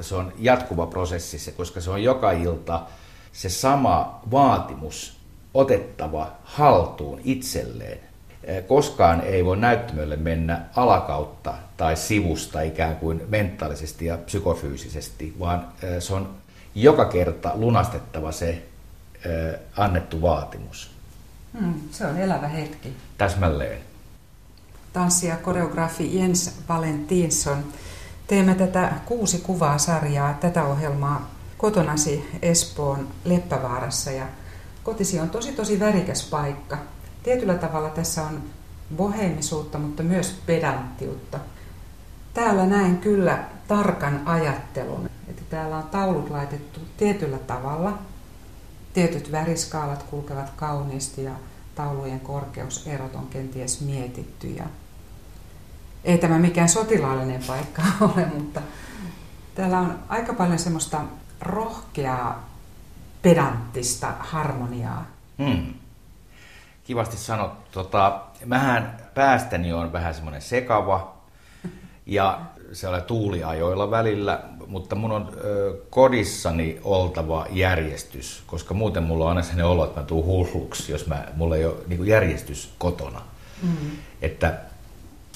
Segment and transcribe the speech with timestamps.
[0.00, 2.80] Se on jatkuva prosessi, koska se on joka ilta
[3.32, 5.16] se sama vaatimus
[5.54, 7.98] otettava haltuun itselleen.
[8.66, 15.68] Koskaan ei voi näyttämölle mennä alakautta tai sivusta ikään kuin mentaalisesti ja psykofyysisesti, vaan
[15.98, 16.34] se on
[16.74, 18.62] joka kerta lunastettava se
[19.76, 20.90] annettu vaatimus.
[21.58, 22.96] Hmm, se on elävä hetki.
[23.18, 23.78] Täsmälleen.
[24.92, 27.64] Tanssi- ja koreografi Jens Valentinsson.
[28.26, 34.26] Teemme tätä kuusi kuvaa sarjaa, tätä ohjelmaa kotonasi Espoon Leppävaarassa ja
[34.82, 36.78] kotisi on tosi tosi värikäs paikka.
[37.22, 38.42] Tietyllä tavalla tässä on
[38.96, 41.38] boheemisuutta, mutta myös pedanttiutta.
[42.34, 47.98] Täällä näen kyllä tarkan ajattelun, että täällä on taulut laitettu tietyllä tavalla.
[48.92, 51.32] Tietyt väriskaalat kulkevat kauniisti ja
[51.74, 54.48] taulujen korkeuserot on kenties mietitty.
[54.48, 54.64] Ja
[56.06, 58.60] ei tämä mikään sotilaallinen paikka ole, mutta
[59.54, 61.00] täällä on aika paljon semmoista
[61.40, 62.48] rohkeaa,
[63.22, 65.06] pedanttista harmoniaa.
[65.38, 65.74] Hmm.
[66.84, 67.70] Kivasti sanottu.
[67.70, 71.16] Tota, mähän päästäni on vähän semmoinen sekava
[72.06, 72.40] ja
[72.72, 79.28] se on tuuliajoilla välillä, mutta mun on ö, kodissani oltava järjestys, koska muuten mulla on
[79.28, 83.22] aina sellainen olo, että mä tuun hulluksi, jos mä, mulla ei ole niin järjestys kotona.
[83.62, 83.90] Mm.
[84.22, 84.54] Että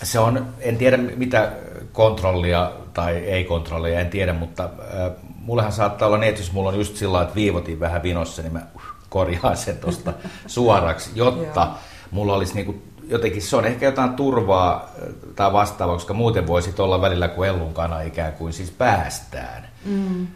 [0.02, 1.52] se on, en tiedä mitä
[1.92, 6.68] kontrollia tai ei kontrollia, en tiedä, mutta äh, mullehan saattaa olla niin, että jos mulla
[6.68, 8.66] on just sillä että viivotin vähän vinossa, niin mä
[9.08, 10.12] korjaan sen tuosta
[10.46, 11.68] suoraksi, jotta
[12.10, 14.90] mulla olisi niinku, jotenkin, se on ehkä jotain turvaa
[15.36, 19.68] tai vastaavaa, koska muuten voisit olla välillä kuin ellun kana ikään kuin siis päästään.
[19.84, 20.26] Mm.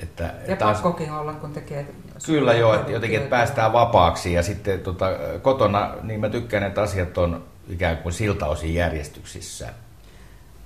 [0.00, 1.86] Että, ja taas, pakkokin olla, kun tekee...
[2.26, 5.06] Kyllä joo, että jotenkin että päästään vapaaksi ja sitten tota,
[5.42, 9.74] kotona, niin mä tykkään, että asiat on ikään kuin siltä osin järjestyksissä.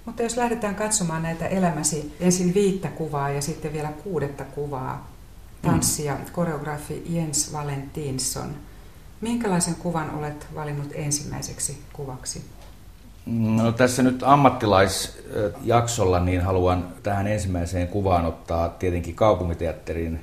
[0.04, 5.08] Mutta jos lähdetään katsomaan näitä elämäsi, ensin viittä kuvaa ja sitten vielä kuudetta kuvaa,
[5.62, 6.20] tanssija, mm.
[6.32, 8.56] koreografi Jens Valentinsson.
[9.20, 12.44] Minkälaisen kuvan olet valinnut ensimmäiseksi kuvaksi?
[13.26, 20.20] No, tässä nyt ammattilaisjaksolla niin haluan tähän ensimmäiseen kuvaan ottaa tietenkin kaupungiteatterin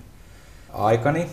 [0.74, 1.28] aikani,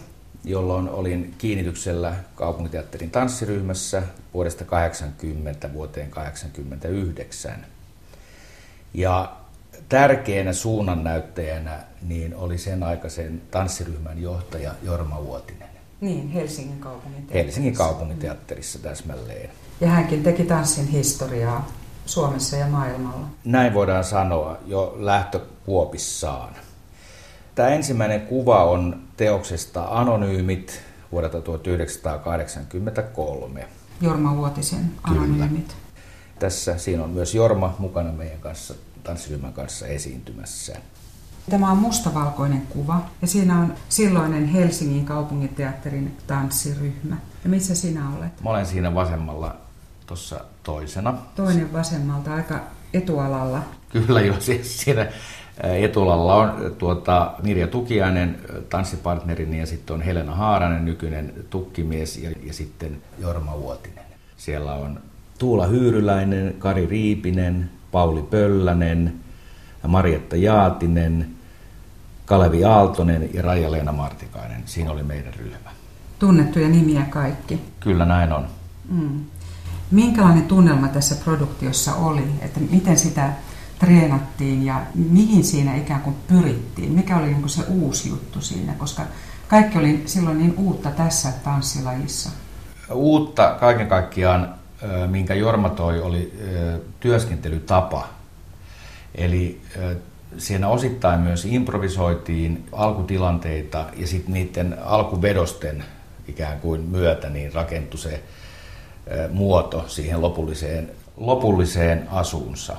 [0.45, 4.03] jolloin olin kiinnityksellä kaupungiteatterin tanssiryhmässä
[4.35, 7.67] vuodesta 80 vuoteen 89.
[8.95, 9.37] Ja
[9.89, 15.69] tärkeänä suunnannäyttäjänä niin oli sen aikaisen tanssiryhmän johtaja Jorma Vuotinen.
[16.01, 17.45] Niin, Helsingin kaupunginteatterissa.
[17.45, 19.51] Helsingin kaupunginteatterissa täsmälleen.
[19.81, 21.69] Ja hänkin teki tanssin historiaa
[22.07, 23.27] Suomessa ja maailmalla.
[23.45, 26.55] Näin voidaan sanoa jo lähtökuopissaan.
[27.55, 30.83] Tämä ensimmäinen kuva on teoksesta Anonyymit
[31.13, 33.69] vuodelta 1983.
[34.01, 35.67] Jorma Vuotisen Anonyymit.
[35.67, 35.81] Kyllä.
[36.39, 38.75] Tässä siinä on myös Jorma mukana meidän kanssa,
[39.05, 40.77] tanssiryhmän kanssa esiintymässä.
[41.51, 47.17] Tämä on mustavalkoinen kuva ja siinä on silloinen Helsingin kaupunginteatterin tanssiryhmä.
[47.45, 48.41] Ja missä sinä olet?
[48.45, 49.57] Mä olen siinä vasemmalla
[50.07, 51.15] tuossa toisena.
[51.37, 52.61] Toinen vasemmalta, aika
[52.95, 53.63] etualalla.
[53.89, 55.07] Kyllä jo, siis siinä
[55.61, 62.53] etulalla on tuota, Mirja Tukiainen tanssipartnerini ja sitten on Helena Haaranen, nykyinen tukkimies ja, ja
[62.53, 64.05] sitten Jorma Vuotinen.
[64.37, 65.01] Siellä on
[65.39, 69.15] Tuula Hyyryläinen, Kari Riipinen, Pauli Pöllänen,
[69.89, 71.29] Marjetta Jaatinen,
[72.27, 74.63] Kalevi Aaltonen ja Raija-Leena Martikainen.
[74.67, 75.71] Siinä oli meidän ryhmä.
[76.19, 77.61] Tunnettuja nimiä kaikki.
[77.81, 78.47] Kyllä näin on.
[78.89, 79.25] Mm.
[79.91, 82.25] Minkälainen tunnelma tässä produktiossa oli?
[82.41, 83.33] Että miten sitä
[83.83, 86.93] treenattiin ja mihin siinä ikään kuin pyrittiin?
[86.93, 88.75] Mikä oli niin se uusi juttu siinä?
[88.75, 89.03] Koska
[89.49, 92.31] kaikki oli silloin niin uutta tässä tanssilajissa.
[92.93, 94.55] Uutta kaiken kaikkiaan
[95.07, 96.41] minkä Jorma toi, oli
[97.01, 98.09] työskentelytapa.
[99.15, 99.61] Eli
[100.39, 105.85] siinä osittain myös improvisoitiin alkutilanteita ja sitten niiden alkuvedosten
[106.29, 108.23] ikään kuin myötä niin rakentui se
[109.31, 112.77] muoto siihen lopulliseen, lopulliseen asuunsa.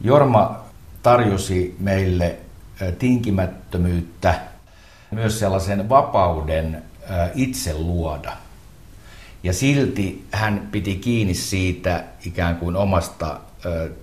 [0.00, 0.60] Jorma
[1.02, 2.36] tarjosi meille
[2.98, 4.40] tinkimättömyyttä,
[5.10, 6.82] myös sellaisen vapauden
[7.34, 8.32] itse luoda–
[9.42, 13.40] ja silti hän piti kiinni siitä ikään kuin omasta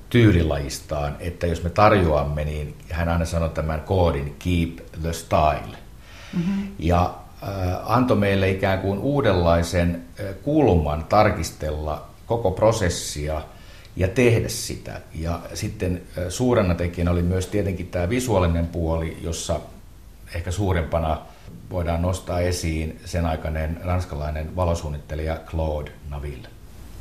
[0.09, 5.77] tyylilajistaan, että jos me tarjoamme, niin hän aina sanoi tämän koodin keep the style.
[6.33, 6.67] Mm-hmm.
[6.79, 7.13] Ja
[7.85, 10.03] antoi meille ikään kuin uudenlaisen
[10.43, 13.41] kulman tarkistella koko prosessia
[13.97, 15.01] ja tehdä sitä.
[15.15, 19.59] Ja sitten suurena tekijänä oli myös tietenkin tämä visuaalinen puoli, jossa
[20.35, 21.21] ehkä suurempana
[21.69, 26.47] voidaan nostaa esiin sen aikainen ranskalainen valosuunnittelija Claude Naville.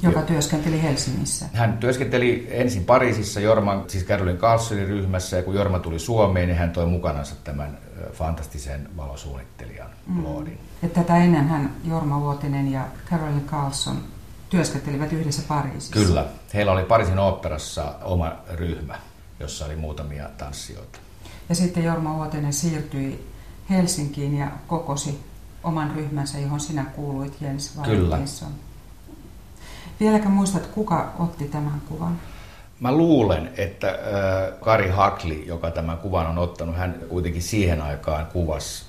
[0.03, 1.47] Joka työskenteli Helsingissä.
[1.53, 6.59] Hän työskenteli ensin Pariisissa Jorman, siis Carolyn Carlsonin ryhmässä, ja kun Jorma tuli Suomeen, niin
[6.59, 7.79] hän toi mukanansa tämän
[8.13, 10.25] fantastisen valosuunnittelijan mm.
[10.25, 10.59] Lordin.
[10.83, 13.97] Että tätä ennen hän Jorma Vuotinen ja Carolyn Carlson
[14.49, 15.93] työskentelivät yhdessä Pariisissa.
[15.93, 16.27] Kyllä.
[16.55, 18.99] Heillä oli Pariisin oopperassa oma ryhmä,
[19.41, 20.99] jossa oli muutamia tanssijoita.
[21.49, 23.27] Ja sitten Jorma Vuotinen siirtyi
[23.71, 25.21] Helsinkiin ja kokosi
[25.65, 28.49] oman ryhmänsä, johon sinä kuuluit, Jens Valentinsson.
[28.49, 28.67] Kyllä.
[30.01, 32.21] Vieläkö muistat, kuka otti tämän kuvan?
[32.81, 33.99] Mä luulen, että
[34.61, 38.85] Kari Hakli, joka tämän kuvan on ottanut, hän kuitenkin siihen aikaan kuvasi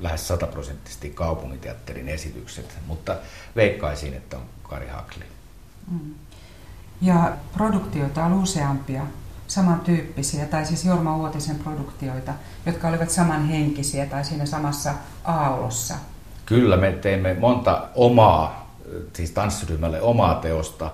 [0.00, 3.16] lähes sataprosenttisesti kaupungiteatterin esitykset, mutta
[3.56, 5.24] veikkaisin, että on Kari Hakli.
[5.90, 6.14] Mm.
[7.00, 9.02] Ja produktioita on useampia,
[9.46, 12.32] samantyyppisiä, tai siis Jorma Uotisen produktioita,
[12.66, 15.94] jotka olivat samanhenkisiä tai siinä samassa aallossa.
[16.46, 18.74] Kyllä, me teimme monta omaa,
[19.12, 20.90] siis tanssiryhmälle omaa teosta,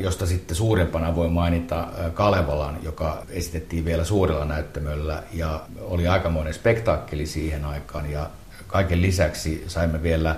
[0.00, 7.26] josta sitten suurempana voi mainita Kalevalan, joka esitettiin vielä suurella näyttämöllä ja oli aikamoinen spektaakkeli
[7.26, 8.30] siihen aikaan ja
[8.66, 10.36] kaiken lisäksi saimme vielä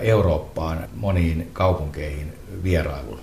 [0.00, 3.20] Eurooppaan moniin kaupunkeihin vierailun.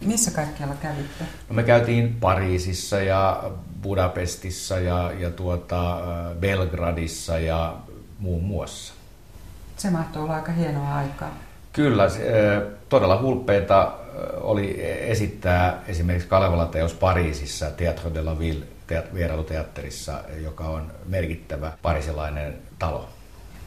[0.00, 1.24] Missä kaikkialla kävitte?
[1.48, 3.50] No me käytiin Pariisissa ja
[3.82, 6.00] Budapestissa ja, ja tuota,
[6.40, 7.76] Belgradissa ja
[8.18, 8.94] muun muassa.
[9.76, 11.38] Se mahtoi olla aika hienoa aikaa.
[11.72, 12.08] Kyllä,
[12.88, 13.92] todella hulppeita
[14.40, 18.66] oli esittää esimerkiksi Kalevala teos Pariisissa Théâtre de la Ville
[19.14, 23.08] vierailuteatterissa, joka on merkittävä parisilainen talo.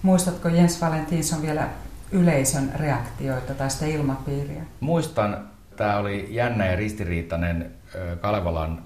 [0.02, 1.70] Muistatko Jens Valentinson vielä
[2.12, 4.64] yleisön reaktioita tai sitä ilmapiiriä?
[4.80, 7.72] Muistan, tämä oli jännä ja ristiriitainen
[8.22, 8.84] Kalevalan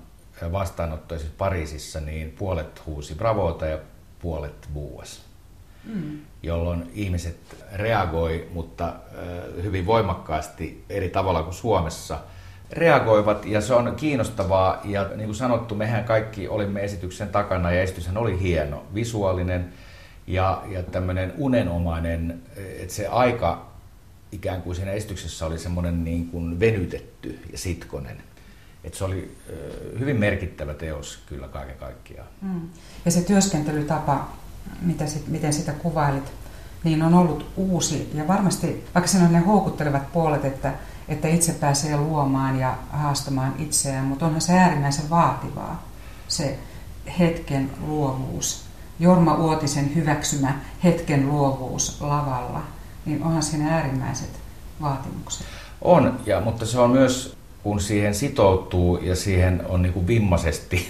[0.52, 3.78] vastaanotto siis Pariisissa, niin puolet huusi bravoota ja
[4.19, 5.31] puolet buuas.
[5.86, 6.19] Mm.
[6.44, 7.38] jolloin ihmiset
[7.74, 8.94] reagoi, mutta
[9.63, 12.19] hyvin voimakkaasti eri tavalla kuin Suomessa
[12.72, 17.81] reagoivat ja se on kiinnostavaa ja niin kuin sanottu, mehän kaikki olimme esityksen takana ja
[17.81, 19.74] esityshän oli hieno, visuaalinen
[20.28, 23.72] ja, ja tämmöinen unenomainen, että se aika
[24.32, 28.18] ikään kuin siinä esityksessä oli semmoinen niin kuin venytetty ja sitkonen.
[28.84, 29.38] Että se oli
[30.00, 32.28] hyvin merkittävä teos kyllä kaiken kaikkiaan.
[32.42, 32.62] Mm.
[33.06, 34.30] Ja se työskentelytapa,
[34.82, 36.32] mitä sit, miten sitä kuvailit,
[36.84, 40.74] niin on ollut uusi ja varmasti, vaikka siinä on ne houkuttelevat puolet, että,
[41.08, 45.88] että itse pääsee luomaan ja haastamaan itseään, mutta onhan se äärimmäisen vaativaa,
[46.28, 46.60] se
[47.20, 48.71] hetken luovuus
[49.01, 50.53] Jorma Uotisen hyväksymä
[50.83, 52.62] hetken luovuus lavalla,
[53.06, 54.30] niin onhan siinä äärimmäiset
[54.81, 55.48] vaatimukset.
[55.81, 60.88] On, ja, mutta se on myös, kun siihen sitoutuu ja siihen on niin kuin vimmaisesti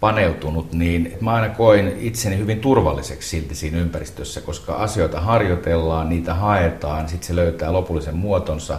[0.00, 6.34] paneutunut, niin mä aina koin itseni hyvin turvalliseksi silti siinä ympäristössä, koska asioita harjoitellaan, niitä
[6.34, 8.78] haetaan, sitten se löytää lopullisen muotonsa.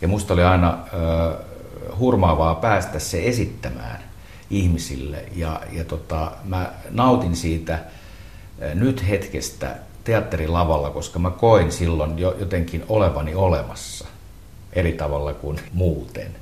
[0.00, 4.09] Ja musta oli aina äh, hurmaavaa päästä se esittämään
[4.50, 5.24] ihmisille.
[5.36, 7.78] Ja, ja tota, mä nautin siitä
[8.74, 14.06] nyt hetkestä teatterin lavalla, koska mä koin silloin jo jotenkin olevani olemassa
[14.72, 16.36] eri tavalla kuin muuten.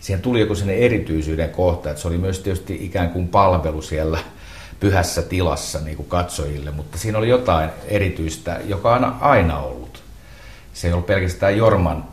[0.00, 4.18] Siihen tuli joku sinne erityisyyden kohta, että se oli myös tietysti ikään kuin palvelu siellä
[4.80, 10.02] pyhässä tilassa niin kuin katsojille, mutta siinä oli jotain erityistä, joka on aina ollut.
[10.74, 12.04] Se ei ollut pelkästään Jorman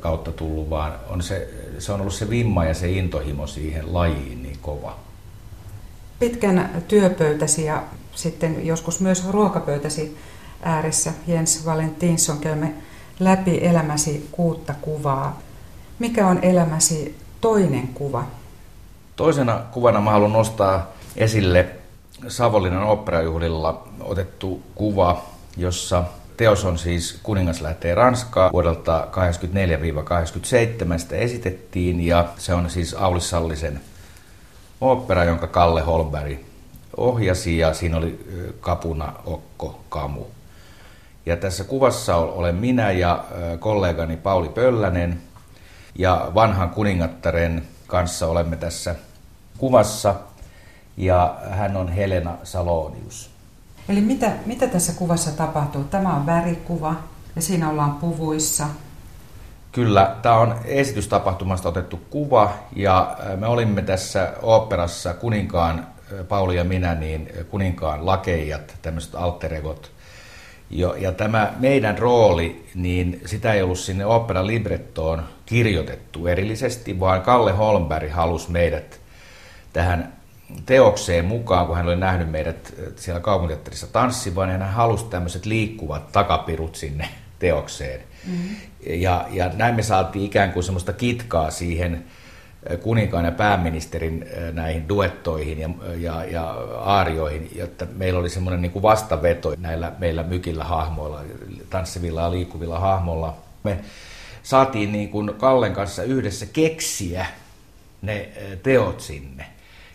[0.00, 1.48] kautta tullut, vaan on se,
[1.78, 5.06] se on ollut se vimma ja se intohimo siihen lajiin kova
[6.18, 7.82] pitkän työpöytäsi ja
[8.14, 10.18] sitten joskus myös ruokapöytäsi
[10.62, 12.74] ääressä Jens Valentinsson käymme
[13.20, 15.40] läpi elämäsi kuutta kuvaa.
[15.98, 18.24] Mikä on elämäsi toinen kuva?
[19.16, 21.66] Toisena kuvana mä haluan nostaa esille
[22.28, 25.24] Savonlinnan operajuhlilla otettu kuva,
[25.56, 26.04] jossa
[26.36, 29.08] teos on siis Kuningas lähtee Ranskaa vuodelta
[30.94, 33.80] 84-87 sitä esitettiin ja se on siis Aulis Sallisen
[34.80, 36.38] opera, jonka Kalle Holberg
[36.96, 38.26] ohjasi ja siinä oli
[38.60, 40.24] kapuna Okko Kamu.
[41.26, 43.24] Ja tässä kuvassa olen minä ja
[43.58, 45.20] kollegani Pauli Pöllänen
[45.98, 48.94] ja vanhan kuningattaren kanssa olemme tässä
[49.58, 50.14] kuvassa
[50.96, 53.30] ja hän on Helena Salonius.
[53.88, 55.84] Eli mitä, mitä tässä kuvassa tapahtuu?
[55.84, 56.94] Tämä on värikuva
[57.36, 58.66] ja siinä ollaan puvuissa
[59.76, 65.86] Kyllä, tämä on esitystapahtumasta otettu kuva ja me olimme tässä oopperassa kuninkaan,
[66.28, 69.90] Pauli ja minä, niin kuninkaan lakeijat, tämmöiset alteregot.
[70.98, 77.52] Ja tämä meidän rooli, niin sitä ei ollut sinne opera librettoon kirjoitettu erillisesti, vaan Kalle
[77.52, 79.00] Holmberg halusi meidät
[79.72, 80.12] tähän
[80.66, 86.12] teokseen mukaan, kun hän oli nähnyt meidät siellä kaupunginteatterissa tanssivan, ja hän halusi tämmöiset liikkuvat
[86.12, 88.00] takapirut sinne teokseen.
[88.26, 88.56] Mm-hmm.
[88.86, 92.04] Ja, ja näin me saatiin ikään kuin semmoista kitkaa siihen
[92.82, 96.50] kuninkaan ja pääministerin näihin duettoihin ja, ja, ja
[96.80, 101.20] aarioihin, jotta meillä oli semmoinen niin kuin vastaveto näillä meillä mykillä hahmoilla,
[101.70, 103.36] tanssivilla ja liikkuvilla hahmoilla.
[103.64, 103.78] Me
[104.42, 107.26] saatiin niin kuin Kallen kanssa yhdessä keksiä
[108.02, 108.28] ne
[108.62, 109.46] teot sinne.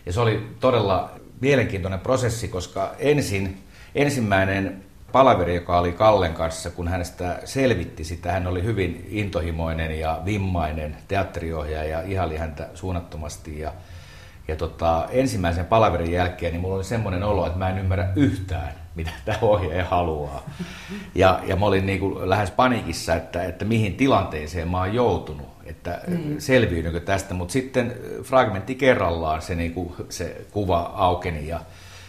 [0.06, 3.58] Ja se oli todella mielenkiintoinen prosessi, koska ensin
[3.94, 10.20] ensimmäinen palaveri, joka oli Kallen kanssa, kun hänestä selvitti sitä, hän oli hyvin intohimoinen ja
[10.24, 13.60] vimmainen teatteriohjaaja ja ihaili häntä suunnattomasti.
[13.60, 13.72] Ja,
[14.48, 18.72] ja tota, ensimmäisen palaverin jälkeen niin mulla oli semmoinen olo, että mä en ymmärrä yhtään,
[18.94, 20.42] mitä tämä ohjaaja haluaa.
[21.14, 25.48] Ja, ja mä olin niin kuin lähes panikissa, että, että mihin tilanteeseen mä oon joutunut,
[25.64, 26.34] että mm.
[26.38, 27.34] selviydynkö tästä.
[27.34, 31.60] Mutta sitten fragmentti kerrallaan se, niin kuin, se kuva aukeni ja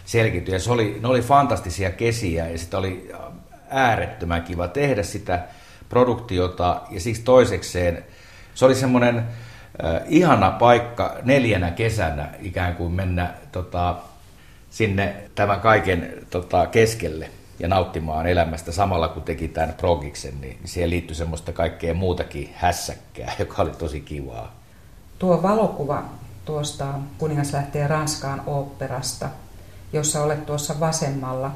[0.04, 0.54] selkiytyi.
[0.54, 3.12] Ja se oli, ne oli fantastisia kesiä ja sitä oli
[3.70, 5.44] äärettömän kiva tehdä sitä
[5.88, 6.82] produktiota.
[6.90, 8.04] Ja siksi toisekseen
[8.54, 13.96] se oli semmoinen äh, ihana paikka neljänä kesänä ikään kuin mennä tota,
[14.70, 20.90] sinne tämän kaiken tota, keskelle ja nauttimaan elämästä samalla kun teki tämän progiksen, niin siihen
[20.90, 24.54] liittyi semmoista kaikkea muutakin hässäkkää, joka oli tosi kivaa.
[25.18, 26.04] Tuo valokuva
[26.44, 26.86] tuosta
[27.18, 29.28] Kuningas lähtee Ranskaan oopperasta–
[29.94, 31.50] jossa olet tuossa vasemmalla,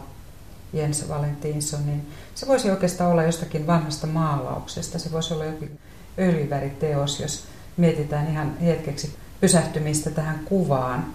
[0.73, 4.99] Jens Valentinson, niin se voisi oikeastaan olla jostakin vanhasta maalauksesta.
[4.99, 5.79] Se voisi olla jokin
[6.19, 7.45] öljyväriteos, jos
[7.77, 11.07] mietitään ihan hetkeksi pysähtymistä tähän kuvaan.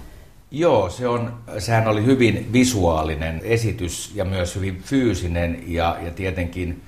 [0.51, 6.83] Joo, se on, sehän oli hyvin visuaalinen esitys ja myös hyvin fyysinen ja, ja tietenkin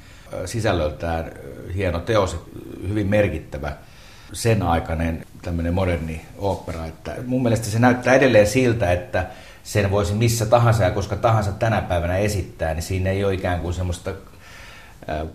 [0.45, 1.31] sisällöltään
[1.75, 2.37] hieno teos,
[2.87, 3.77] hyvin merkittävä
[4.33, 6.85] sen aikainen tämmöinen moderni opera.
[6.85, 9.27] Että mun mielestä se näyttää edelleen siltä, että
[9.65, 13.60] sen voisi missä tahansa ja koska tahansa tänä päivänä esittää, niin siinä ei ole ikään
[13.60, 14.12] kuin semmoista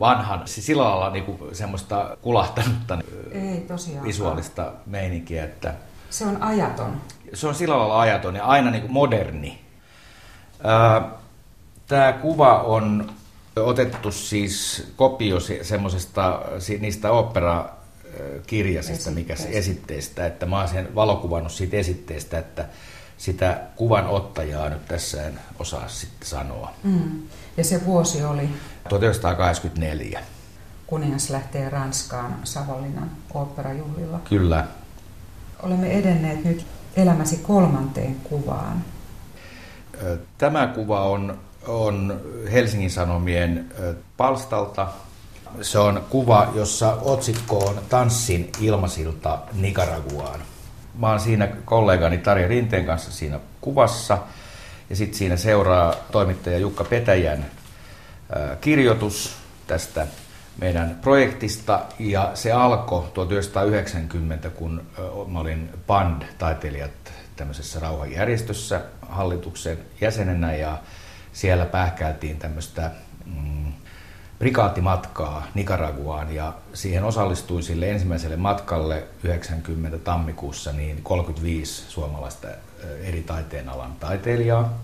[0.00, 2.98] vanhan, siis sillä lailla niin kuin semmoista kulahtanutta
[3.32, 3.66] ei,
[4.02, 5.44] visuaalista meininkiä.
[5.44, 5.74] Että
[6.10, 7.00] se on ajaton.
[7.34, 9.60] Se on sillä lailla ajaton ja aina niin kuin moderni.
[11.86, 13.12] Tämä kuva on
[13.56, 16.42] otettu siis kopio semmoisesta
[16.80, 17.68] niistä opera
[18.46, 22.64] kirjasista, mikä esitteestä, että mä oon sen valokuvannut siitä esitteestä, että
[23.20, 26.72] sitä kuvan ottajaa nyt tässä en osaa sitten sanoa.
[26.82, 27.22] Mm.
[27.56, 28.48] Ja se vuosi oli?
[28.88, 30.20] 1984.
[30.86, 34.20] Kuningas lähtee Ranskaan Savonlinnan oopperajuhlilla.
[34.28, 34.66] Kyllä.
[35.62, 38.84] Olemme edenneet nyt elämäsi kolmanteen kuvaan.
[40.38, 42.20] Tämä kuva on, on
[42.52, 43.72] Helsingin Sanomien
[44.16, 44.88] palstalta.
[45.62, 50.40] Se on kuva, jossa otsikko on Tanssin ilmasilta Nicaraguaan
[51.00, 54.18] mä oon siinä kollegani Tarja Rinteen kanssa siinä kuvassa.
[54.90, 57.46] Ja sitten siinä seuraa toimittaja Jukka Petäjän
[58.60, 60.06] kirjoitus tästä
[60.60, 61.80] meidän projektista.
[61.98, 64.82] Ja se alkoi 1990, kun
[65.28, 70.78] mä olin Band-taiteilijat tämmöisessä rauhanjärjestössä hallituksen jäsenenä ja
[71.32, 72.90] siellä pähkäiltiin tämmöistä
[73.26, 73.72] mm,
[74.40, 82.48] prikaattimatkaa Nicaraguaan ja siihen osallistui sille ensimmäiselle matkalle 90 tammikuussa niin 35 suomalaista
[83.02, 84.74] eri taiteenalan taiteilijaa.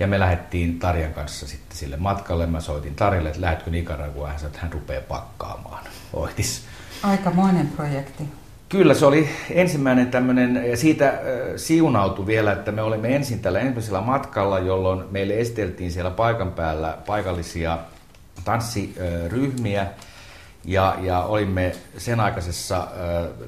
[0.00, 2.46] Ja me lähdettiin Tarjan kanssa sitten sille matkalle.
[2.46, 4.30] Mä soitin Tarjalle, että lähdetkö Nicaraguaan.
[4.30, 5.84] Hän sanoi, että hän rupeaa pakkaamaan.
[6.12, 6.62] Oitis.
[7.02, 8.24] Aikamoinen projekti.
[8.68, 11.20] Kyllä, se oli ensimmäinen tämmöinen, ja siitä
[11.56, 16.98] siunautui vielä, että me olimme ensin tällä ensimmäisellä matkalla, jolloin meille esteltiin siellä paikan päällä
[17.06, 17.78] paikallisia
[18.48, 19.86] tanssiryhmiä
[20.64, 22.86] ja, ja olimme sen aikaisessa äh,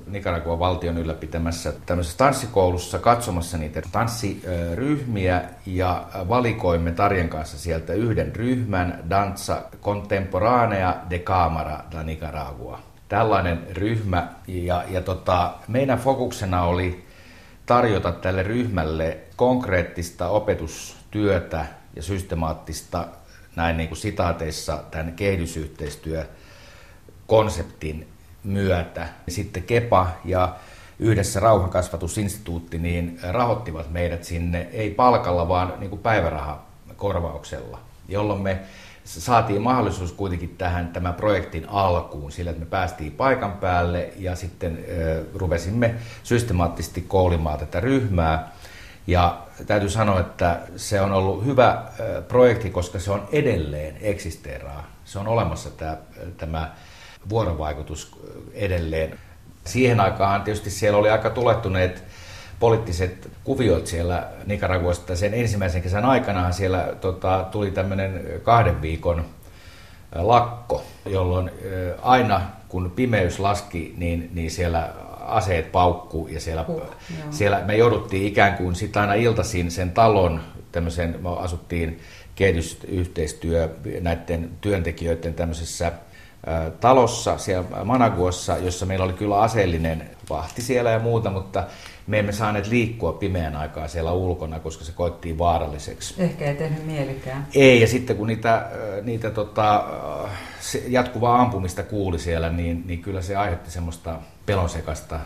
[0.07, 9.05] Nicaraguan valtion ylläpitämässä tämmöisessä tanssikoulussa katsomassa niitä tanssiryhmiä ja valikoimme Tarjen kanssa sieltä yhden ryhmän
[9.11, 12.79] Danza Contemporanea de Cámara da Nicaragua.
[13.09, 17.05] Tällainen ryhmä ja, ja tota, meidän fokuksena oli
[17.67, 21.67] tarjota tälle ryhmälle konkreettista opetustyötä
[21.97, 23.07] ja systemaattista
[23.57, 28.09] näin niin kuin sitaateissa tämän kehitysyhteistyökonseptin
[28.45, 29.09] myötä.
[29.29, 30.57] Sitten KEPA ja
[30.99, 37.79] yhdessä rauhankasvatusinstituutti niin rahoittivat meidät sinne ei palkalla, vaan niin kuin päivärahakorvauksella,
[38.09, 38.61] jolloin me
[39.05, 44.79] saatiin mahdollisuus kuitenkin tähän tämän projektin alkuun sillä, että me päästiin paikan päälle ja sitten
[44.79, 44.85] äh,
[45.35, 48.53] rupesimme systemaattisesti koolimaan tätä ryhmää.
[49.07, 51.83] Ja täytyy sanoa, että se on ollut hyvä
[52.29, 54.87] projekti, koska se on edelleen eksisteeraa.
[55.05, 55.97] Se on olemassa tämä,
[56.37, 56.71] tämä
[57.29, 58.21] vuorovaikutus
[58.53, 59.19] edelleen.
[59.65, 62.05] Siihen aikaan tietysti siellä oli aika tulettuneet
[62.61, 65.17] poliittiset kuviot siellä Nicaraguasta.
[65.17, 69.25] Sen ensimmäisen kesän aikana siellä tota, tuli tämmöinen kahden viikon
[70.15, 71.51] lakko, jolloin
[72.03, 74.89] aina kun pimeys laski, niin, niin siellä
[75.31, 76.83] aseet paukkuu ja siellä, uh,
[77.31, 80.41] siellä me jouduttiin ikään kuin sitä aina iltaisin sen talon,
[80.73, 82.01] tämmöisen, me asuttiin
[82.35, 83.69] kehitysyhteistyö
[84.01, 85.93] näiden työntekijöiden tämmöisessä
[86.81, 91.65] talossa siellä Managuossa, jossa meillä oli kyllä aseellinen vahti siellä ja muuta, mutta
[92.07, 96.15] me emme saaneet liikkua pimeän aikaa siellä ulkona, koska se koettiin vaaralliseksi.
[96.19, 97.47] Ehkä ei tehnyt mielikään.
[97.55, 98.71] Ei, ja sitten kun niitä,
[99.03, 99.85] niitä tota,
[100.89, 104.19] jatkuvaa ampumista kuuli siellä, niin, niin kyllä se aiheutti semmoista
[104.51, 105.21] pelonsekasta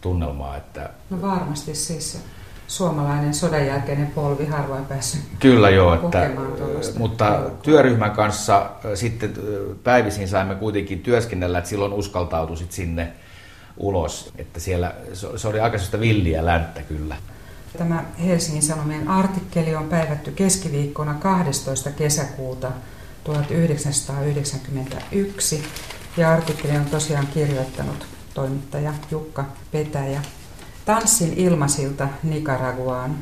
[0.00, 0.56] tunnelmaa.
[0.56, 0.90] Että...
[1.10, 2.18] No varmasti siis
[2.66, 6.30] suomalainen sodan jälkeinen polvi harvoin päässyt Kyllä joo, että,
[6.98, 9.34] mutta työryhmän kanssa sitten
[9.84, 13.12] päivisin saimme kuitenkin työskennellä, että silloin uskaltautui sinne
[13.76, 14.94] ulos, että siellä
[15.36, 17.16] se oli aika villiä länttä kyllä.
[17.78, 21.90] Tämä Helsingin Sanomien artikkeli on päivätty keskiviikkona 12.
[21.90, 22.70] kesäkuuta
[23.24, 25.62] 1991
[26.16, 30.22] ja artikkeli on tosiaan kirjoittanut toimittaja Jukka Petäjä.
[30.84, 33.16] Tanssin ilmasilta Nicaraguaan,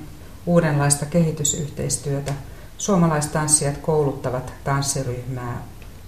[0.47, 2.33] uudenlaista kehitysyhteistyötä.
[2.79, 5.63] Suomalaistanssijat kouluttavat tanssiryhmää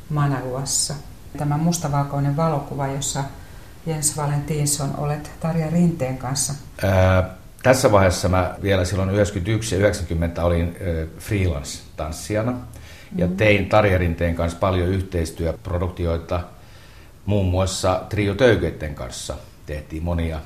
[0.08, 0.94] Managuassa.
[1.38, 3.24] Tämä mustavalkoinen valokuva, jossa
[3.86, 6.54] Jens Valentinsson olet Tarja Rinteen kanssa.
[6.82, 10.76] Ää, tässä vaiheessa mä vielä silloin 91 ja 90 olin
[11.18, 12.52] freelance-tanssijana
[13.16, 13.36] ja mm-hmm.
[13.36, 16.40] tein Tarja Rinteen kanssa paljon yhteistyöproduktioita,
[17.26, 20.40] muun muassa Trio Töykeiden kanssa tehtiin monia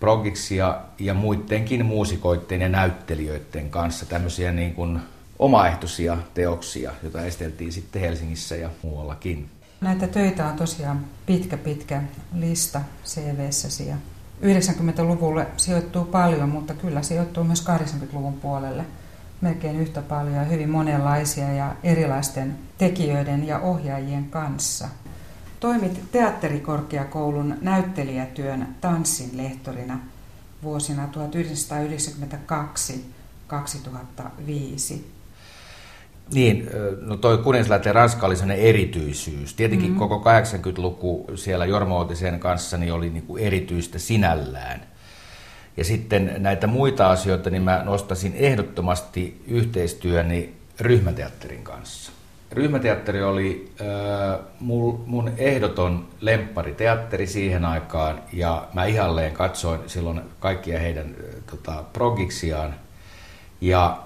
[0.00, 5.00] progiksia ja muidenkin muusikoiden ja näyttelijöiden kanssa tämmöisiä niin kuin
[5.38, 9.50] omaehtoisia teoksia, joita esteltiin sitten Helsingissä ja muuallakin.
[9.80, 12.02] Näitä töitä on tosiaan pitkä, pitkä
[12.34, 13.96] lista CV-säsi ja
[14.42, 18.84] 90-luvulle sijoittuu paljon, mutta kyllä sijoittuu myös 80-luvun puolelle
[19.40, 24.88] melkein yhtä paljon ja hyvin monenlaisia ja erilaisten tekijöiden ja ohjaajien kanssa.
[25.62, 29.98] Toimit teatterikorkeakoulun näyttelijätyön tanssin lehtorina
[30.62, 31.10] vuosina 1992-2005.
[36.34, 36.68] Niin,
[37.00, 39.54] no toi kuningaslaiten Ranska oli sellainen erityisyys.
[39.54, 39.98] Tietenkin mm-hmm.
[39.98, 44.82] koko 80-luku siellä Jorma Ootisen kanssa niin oli niin kuin erityistä sinällään.
[45.76, 52.12] Ja sitten näitä muita asioita, niin mä nostasin ehdottomasti yhteistyöni ryhmäteatterin kanssa.
[52.52, 54.40] Ryhmäteatteri oli äh,
[55.06, 62.74] mun ehdoton lemppariteatteri siihen aikaan, ja mä ihalleen katsoin silloin kaikkia heidän äh, tota, progiksiaan.
[63.60, 64.02] Ja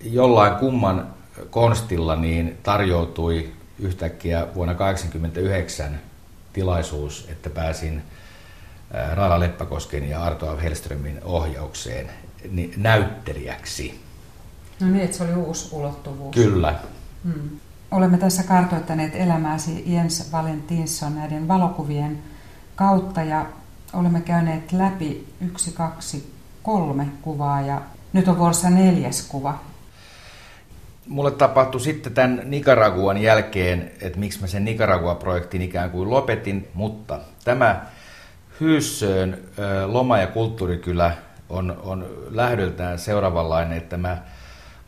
[0.00, 1.14] jollain kumman
[1.50, 6.00] konstilla niin tarjoutui yhtäkkiä vuonna 1989
[6.52, 8.02] tilaisuus, että pääsin
[9.14, 12.10] Raala Leppäkosken ja Arto Hellströmin ohjaukseen
[12.76, 14.00] näyttelijäksi.
[14.80, 16.34] No niin, että se oli uusi ulottuvuus.
[16.34, 16.74] Kyllä.
[17.24, 17.60] Hmm.
[17.90, 22.18] Olemme tässä kartoittaneet elämääsi Jens Valentinsson näiden valokuvien
[22.76, 23.46] kautta ja
[23.92, 27.80] olemme käyneet läpi yksi, kaksi, kolme kuvaa ja
[28.12, 29.58] nyt on vuorossa neljäs kuva.
[31.08, 37.18] Mulle tapahtui sitten tämän Nicaraguan jälkeen, että miksi mä sen Nicaragua-projektin ikään kuin lopetin, mutta
[37.44, 37.86] tämä
[38.60, 39.38] Hyssöön
[39.86, 41.16] loma- ja kulttuurikylä
[41.48, 44.22] on, on lähdöltään seuraavanlainen, että mä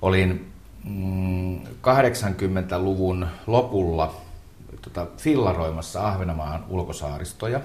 [0.03, 0.52] olin
[1.83, 4.14] 80-luvun mm, lopulla
[4.83, 7.61] tota, fillaroimassa Ahvenamaan ulkosaaristoja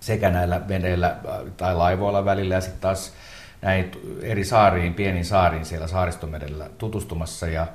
[0.00, 1.16] sekä näillä veneillä
[1.56, 3.12] tai laivoilla välillä ja sitten taas
[3.62, 3.90] näin
[4.22, 7.46] eri saariin, pieniin saariin siellä saaristomerellä tutustumassa.
[7.46, 7.66] Ja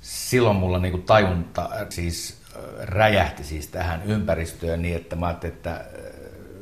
[0.00, 2.38] silloin mulla niin kuin tajunta siis
[2.78, 5.84] räjähti siis tähän ympäristöön niin, että mä ajattelin, että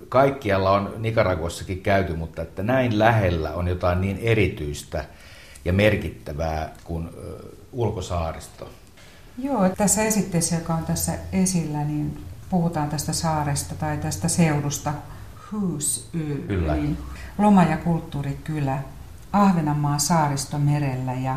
[0.08, 5.04] kaikkialla on Nicaraguassakin käyty, mutta että näin lähellä on jotain niin erityistä
[5.66, 7.10] ja merkittävää kuin
[7.72, 8.70] ulkosaaristo.
[9.38, 14.92] Joo, tässä esitteessä, joka on tässä esillä, niin puhutaan tästä saaresta tai tästä seudusta
[15.52, 16.76] Husyl, Kyllä.
[16.76, 16.96] eli
[17.38, 18.78] loma- ja kulttuurikylä
[19.32, 21.36] Ahvenanmaan saaristomerellä ja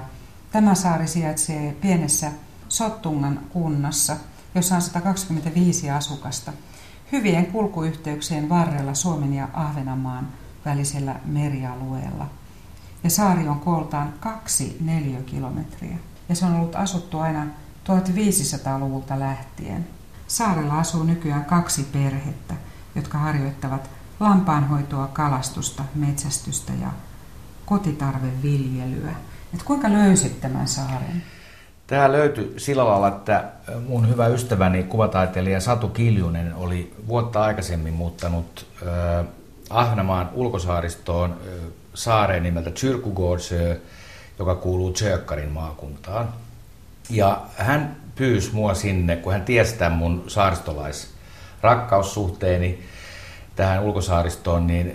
[0.52, 2.32] tämä saari sijaitsee pienessä
[2.70, 4.18] Sottungan kunnassa,
[4.56, 6.54] jossa on 125 asukasta,
[7.12, 10.28] hyvien kulkuyhteyksien varrella Suomen ja Ahvenanmaan
[10.66, 12.39] välisellä merialueella.
[13.04, 15.98] Ja saari on kooltaan kaksi neliökilometriä
[16.30, 17.46] ja se on ollut asuttu aina
[17.90, 19.88] 1500-luvulta lähtien.
[20.28, 22.54] Saarella asuu nykyään kaksi perhettä,
[22.96, 26.92] jotka harjoittavat lampaanhoitoa, kalastusta, metsästystä ja
[27.66, 29.12] kotitarveviljelyä.
[29.54, 31.24] Et kuinka löysit tämän saaren?
[31.88, 33.52] Tämä löytyi sillä lailla, että
[33.88, 39.26] mun hyvä ystäväni kuvataiteilija Satu Kiljunen oli vuotta aikaisemmin muuttanut äh,
[39.70, 41.38] Ahnamaan ulkosaaristoon
[42.00, 43.78] saareen nimeltä Tjyrkugårdsö,
[44.40, 46.34] joka kuuluu Tjökkarin maakuntaan.
[47.10, 52.84] Ja hän pyysi mua sinne, kun hän tiesi tämän mun saaristolaisrakkaussuhteeni
[53.56, 54.94] tähän ulkosaaristoon, niin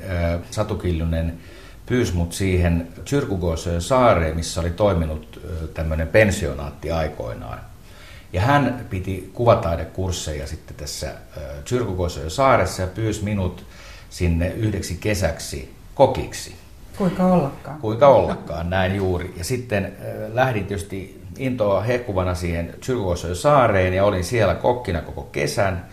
[0.51, 1.38] Satu Kiljunen
[1.87, 5.40] pyysi mut siihen Tsyrkugosöön saareen, missä oli toiminut
[5.75, 7.61] tämmöinen pensionaatti aikoinaan.
[8.33, 11.14] Ja hän piti kuvataidekursseja sitten tässä
[11.64, 13.67] Tsyrkugosöön saaressa ja pyysi minut
[14.11, 16.63] sinne yhdeksi kesäksi kokiksi.
[16.98, 17.80] Kuinka ollakaan.
[17.80, 19.35] Kuinka ollakaan, näin juuri.
[19.37, 19.96] Ja sitten
[20.33, 25.87] lähdin tietysti intoa hehkuvana siihen Tsyrkugosöön saareen ja olin siellä kokkina koko kesän.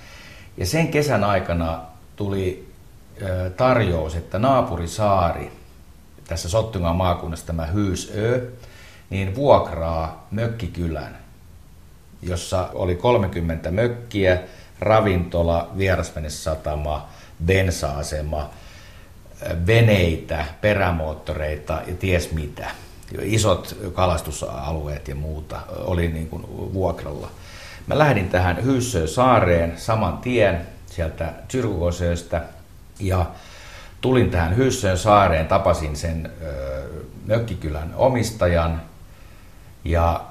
[0.57, 1.81] Ja sen kesän aikana
[2.15, 2.71] tuli
[3.57, 5.51] tarjous, että naapurisaari,
[6.27, 8.47] tässä Sottungan maakunnassa tämä Hyysö,
[9.09, 11.17] niin vuokraa mökkikylän,
[12.21, 14.39] jossa oli 30 mökkiä,
[14.79, 17.09] ravintola, vierasvenesatama,
[17.45, 18.49] bensa-asema,
[19.67, 22.71] veneitä, perämoottoreita ja ties mitä.
[23.21, 27.30] Isot kalastusalueet ja muuta oli niin kuin vuokralla.
[27.88, 32.41] Mä lähdin tähän Hyssö saareen saman tien sieltä Tsyrkukosöstä
[32.99, 33.25] ja
[34.01, 36.32] tulin tähän Hyssön saareen, tapasin sen
[37.25, 38.82] mökkikylän omistajan
[39.84, 40.21] ja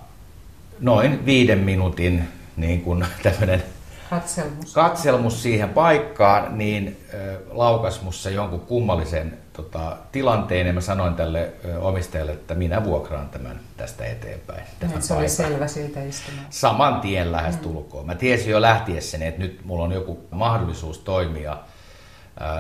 [0.80, 3.62] noin viiden minuutin niin kuin tämmöinen
[4.10, 4.74] katselmus.
[4.74, 7.06] katselmus siihen paikkaan, niin
[7.50, 13.60] laukas mussa jonkun kummallisen tota, tilanteen ja mä sanoin tälle omistajalle, että minä vuokraan tämän
[13.76, 14.62] tästä eteenpäin.
[14.80, 16.46] Tämän se oli selvä siitä istumaan.
[16.50, 18.06] Saman tien lähes tulkoon.
[18.06, 21.56] Mä tiesin jo lähtiessäni, että nyt mulla on joku mahdollisuus toimia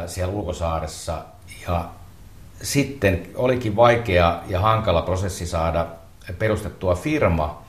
[0.06, 1.24] siellä ulkosaaressa.
[1.68, 1.84] Ja
[2.62, 5.86] sitten olikin vaikea ja hankala prosessi saada
[6.38, 7.62] perustettua firma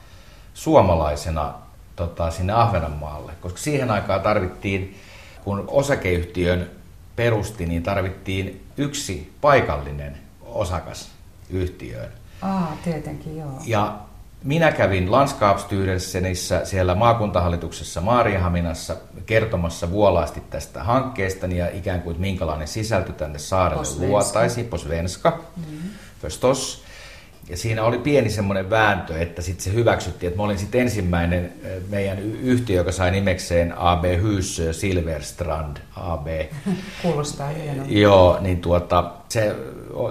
[0.53, 1.53] suomalaisena
[1.95, 4.95] tota, sinne Ahvenanmaalle, koska siihen aikaan tarvittiin,
[5.43, 6.69] kun osakeyhtiön
[7.15, 11.11] perusti, niin tarvittiin yksi paikallinen osakas
[11.49, 12.11] yhtiöön.
[12.41, 13.61] Aa, tietenkin, joo.
[13.65, 13.99] Ja
[14.43, 23.11] minä kävin Landskapsstyrelsenissä siellä maakuntahallituksessa Maariahaminassa kertomassa vuolaasti tästä hankkeesta ja ikään kuin minkälainen sisältö
[23.13, 25.89] tänne saarelle luotaisiin, posvenska, mm-hmm.
[27.51, 31.53] Ja siinä oli pieni semmoinen vääntö, että sitten se hyväksyttiin, että mä olin sitten ensimmäinen
[31.89, 36.27] meidän yhtiö, joka sai nimekseen AB Hyssö Silverstrand AB.
[37.01, 37.85] Kuulostaa hienoa.
[37.89, 39.55] Joo, niin tuota, se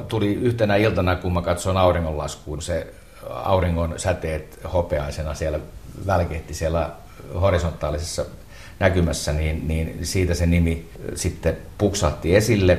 [0.09, 2.87] tuli yhtenä iltana, kun mä katsoin auringonlaskuun, se
[3.31, 5.61] auringon säteet hopeaisena siellä
[6.07, 6.91] välkehti siellä
[7.41, 8.25] horisontaalisessa
[8.79, 12.79] näkymässä, niin, niin siitä se nimi sitten puksahti esille.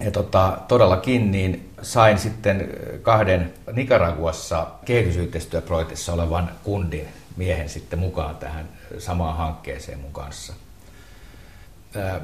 [0.00, 2.68] Ja tota, todellakin niin sain sitten
[3.02, 10.52] kahden Nicaraguassa kehitysyhteistyöprojektissa olevan kundin miehen sitten mukaan tähän samaan hankkeeseen mun kanssa.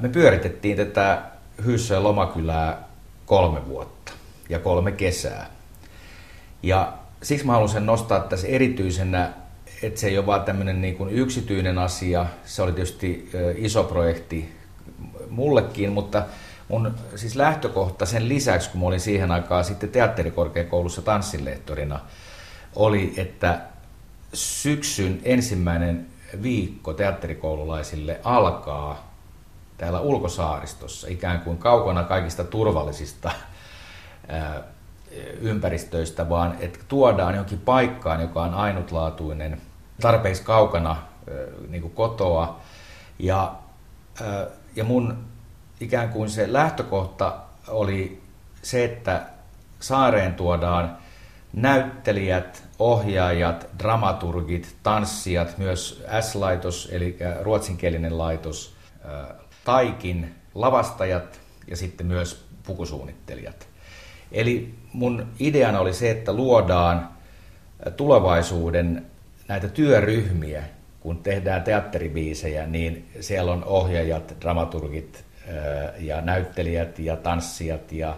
[0.01, 1.23] Me pyöritettiin tätä
[1.65, 2.89] Hyssöön lomakylää
[3.27, 4.13] kolme vuotta
[4.49, 5.51] ja kolme kesää.
[6.63, 9.33] Ja siksi mä haluan nostaa tässä erityisenä,
[9.83, 12.27] että se ei ole vaan tämmöinen niin kuin yksityinen asia.
[12.45, 14.57] Se oli tietysti iso projekti
[15.31, 16.23] mullekin, mutta
[16.69, 22.01] mun siis lähtökohta sen lisäksi, kun mä olin siihen aikaan sitten teatterikorkeakoulussa tanssinlehtorina,
[22.77, 23.61] oli, että
[24.35, 26.07] syksyn ensimmäinen
[26.43, 29.13] viikko teatterikoululaisille alkaa
[29.79, 33.31] täällä ulkosaaristossa, ikään kuin kaukana kaikista turvallisista
[35.41, 39.61] ympäristöistä, vaan että tuodaan johonkin paikkaan, joka on ainutlaatuinen,
[40.01, 40.97] tarpeeksi kaukana
[41.69, 42.61] niin kuin kotoa.
[43.19, 43.55] Ja,
[44.77, 45.25] ja mun
[45.81, 47.37] ikään kuin se lähtökohta
[47.69, 48.23] oli
[48.63, 49.23] se, että
[49.81, 50.97] saareen tuodaan
[51.53, 58.77] näyttelijät, ohjaajat, dramaturgit, tanssijat, myös S-laitos, eli ruotsinkielinen laitos,
[59.65, 63.69] taikin, lavastajat ja sitten myös pukusuunnittelijat.
[64.33, 67.09] Eli mun ideana oli se, että luodaan
[67.97, 69.07] tulevaisuuden
[69.49, 70.63] näitä työryhmiä,
[71.01, 75.26] kun tehdään teatteribiisejä, niin siellä on ohjaajat, dramaturgit
[75.99, 78.17] ja näyttelijät ja tanssijat ja,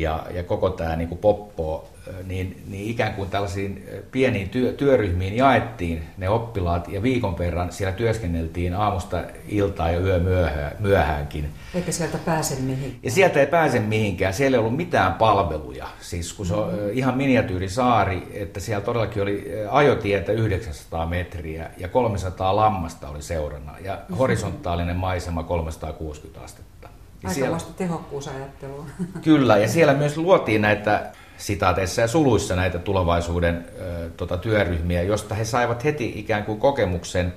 [0.00, 1.88] ja, ja koko tämä niin kuin poppo
[2.26, 7.92] niin, niin ikään kuin tällaisiin pieniin työ, työryhmiin jaettiin ne oppilaat ja viikon verran siellä
[7.92, 11.48] työskenneltiin aamusta iltaa ja yö myöhään, myöhäänkin.
[11.74, 13.00] Eikä sieltä pääse mihinkään.
[13.02, 14.34] Ja sieltä ei pääse mihinkään.
[14.34, 15.86] Siellä ei ollut mitään palveluja.
[16.00, 16.90] Siis kun se on mm-hmm.
[16.92, 23.94] ihan miniatyyrisaari, että siellä todellakin oli ajotietä 900 metriä ja 300 lammasta oli seurana ja
[23.94, 24.16] mm-hmm.
[24.16, 26.77] horisontaalinen maisema 360 astetta.
[27.22, 28.86] Ja Aika vasta tehokkuusajattelua.
[29.24, 35.34] Kyllä, ja siellä myös luotiin näitä sitaateissa ja suluissa näitä tulevaisuuden ö, tota, työryhmiä, josta
[35.34, 37.34] he saivat heti ikään kuin kokemuksen,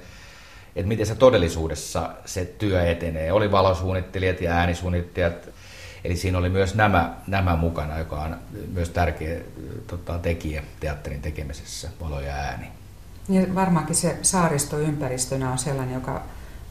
[0.75, 3.31] että miten se todellisuudessa se työ etenee.
[3.31, 5.49] Oli valosuunnittelijat ja äänisuunnittelijat,
[6.03, 8.37] eli siinä oli myös nämä, nämä mukana, joka on
[8.73, 9.41] myös tärkeä
[9.87, 12.65] tota, tekijä teatterin tekemisessä, valo ja ääni.
[13.29, 16.23] Ja varmaankin se saaristoympäristönä on sellainen, joka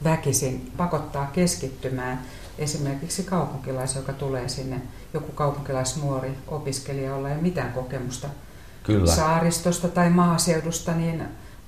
[0.05, 2.21] väkisin pakottaa keskittymään
[2.61, 4.83] esimerkiksi kaupunkilaisen, joka tulee sinne,
[5.15, 8.29] joku kaupunkilaisnuori opiskelija, olla ei mitään kokemusta
[8.83, 9.15] Kyllä.
[9.15, 11.23] saaristosta tai maaseudusta, niin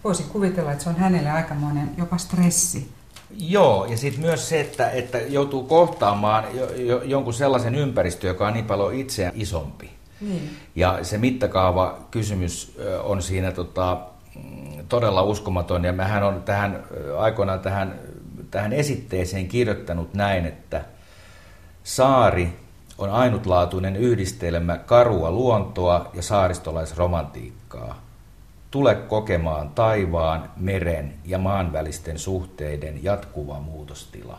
[0.05, 2.90] voisin kuvitella, että se on hänelle aikamoinen jopa stressi.
[3.37, 8.46] Joo, ja sitten myös se, että, että joutuu kohtaamaan jo, jo, jonkun sellaisen ympäristön, joka
[8.46, 9.90] on niin paljon itseään isompi.
[10.20, 10.50] Niin.
[10.76, 13.98] Ja se mittakaava kysymys on siinä tota,
[14.35, 16.85] mm, todella uskomaton, ja mähän on tähän
[17.18, 18.00] aikoinaan tähän,
[18.52, 20.84] tähän esitteeseen kirjoittanut näin, että
[21.84, 22.58] saari
[22.98, 28.02] on ainutlaatuinen yhdistelmä karua luontoa ja saaristolaisromantiikkaa.
[28.70, 34.38] Tule kokemaan taivaan, meren ja maan välisten suhteiden jatkuva muutostila.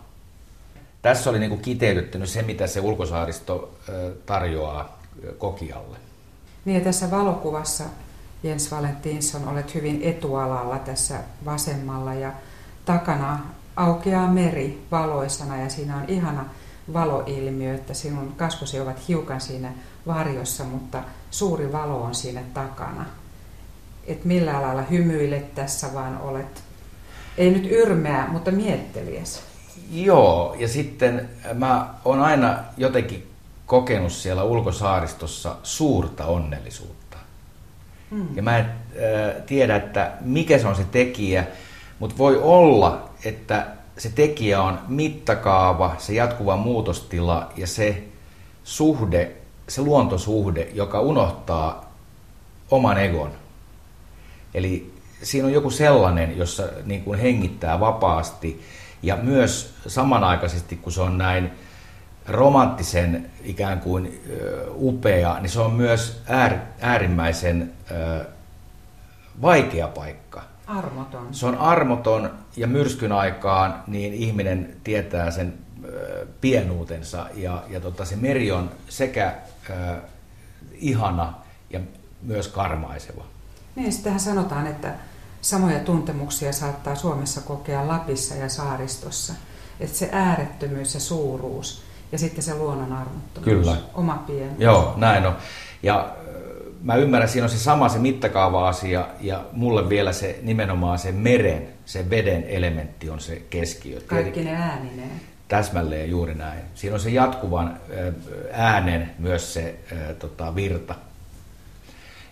[1.01, 3.75] Tässä oli niin kiteytetty se, mitä se ulkosaaristo
[4.25, 4.99] tarjoaa
[5.37, 5.97] kokijalle.
[6.65, 7.83] Niin ja tässä valokuvassa
[8.43, 12.31] Jens Valentinsson olet hyvin etualalla tässä vasemmalla ja
[12.85, 13.39] takana
[13.75, 16.45] aukeaa meri valoisana ja siinä on ihana
[16.93, 19.71] valoilmiö, että sinun kasvosi ovat hiukan siinä
[20.07, 23.05] varjossa, mutta suuri valo on siinä takana.
[24.07, 26.63] Et millä lailla hymyilet tässä, vaan olet,
[27.37, 29.43] ei nyt yrmeä, mutta mietteliäs.
[29.91, 33.27] Joo, ja sitten mä oon aina jotenkin
[33.65, 37.17] kokenut siellä ulkosaaristossa suurta onnellisuutta.
[38.11, 38.27] Hmm.
[38.35, 41.47] Ja mä en äh, tiedä, että mikä se on se tekijä,
[41.99, 48.03] mutta voi olla, että se tekijä on mittakaava, se jatkuva muutostila ja se
[48.63, 49.31] suhde,
[49.67, 51.93] se luontosuhde, joka unohtaa
[52.71, 53.31] oman egon.
[54.53, 58.61] Eli siinä on joku sellainen, jossa niin kuin hengittää vapaasti
[59.03, 61.51] ja myös samanaikaisesti, kun se on näin
[62.27, 64.21] romanttisen ikään kuin
[64.75, 67.73] upea, niin se on myös äär, äärimmäisen
[69.41, 70.52] vaikea paikka.
[70.77, 71.27] Armoton.
[71.31, 75.53] Se on armoton ja myrskyn aikaan niin ihminen tietää sen
[76.41, 79.35] pienuutensa ja, ja tota, se meri on sekä
[79.71, 79.97] äh,
[80.73, 81.33] ihana
[81.69, 81.79] ja
[82.21, 83.23] myös karmaiseva.
[83.75, 84.93] Niin, sitähän sanotaan, että
[85.41, 89.33] samoja tuntemuksia saattaa Suomessa kokea Lapissa ja saaristossa.
[89.79, 93.77] Että se äärettömyys ja suuruus ja sitten se luonnon armottomuus, Kyllä.
[93.93, 94.59] oma pienuus.
[94.59, 95.35] Joo, näin on.
[95.83, 96.15] Ja
[96.83, 101.67] mä ymmärrän, siinä on se sama se mittakaava-asia ja mulle vielä se nimenomaan se meren,
[101.85, 104.01] se veden elementti on se keskiö.
[104.07, 105.21] Kaikki ne äänineen.
[105.47, 106.61] Täsmälleen juuri näin.
[106.75, 107.79] Siinä on se jatkuvan
[108.51, 109.75] äänen myös se
[110.19, 110.95] tota, virta.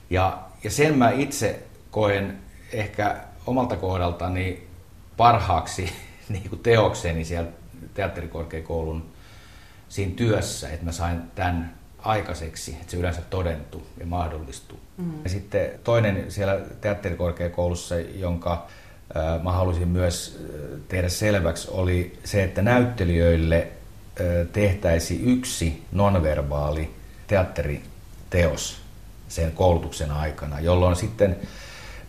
[0.09, 1.59] Ja, ja sen mä itse
[1.91, 2.37] koen
[2.73, 4.67] ehkä omalta kohdaltani
[5.17, 5.91] parhaaksi
[6.29, 7.49] niin kuin teokseni siellä
[7.93, 9.05] teatterikorkeakoulun
[9.89, 14.79] siinä työssä, että mä sain tämän aikaiseksi, että se yleensä todentuu ja mahdollistuu.
[14.97, 15.23] Mm.
[15.23, 18.67] Ja sitten toinen siellä teatterikorkeakoulussa, jonka
[19.17, 20.45] äh, mä halusin myös
[20.87, 26.89] tehdä selväksi, oli se, että näyttelijöille äh, tehtäisi yksi nonverbaali
[27.27, 28.81] teatteriteos
[29.27, 31.37] sen koulutuksen aikana, jolloin sitten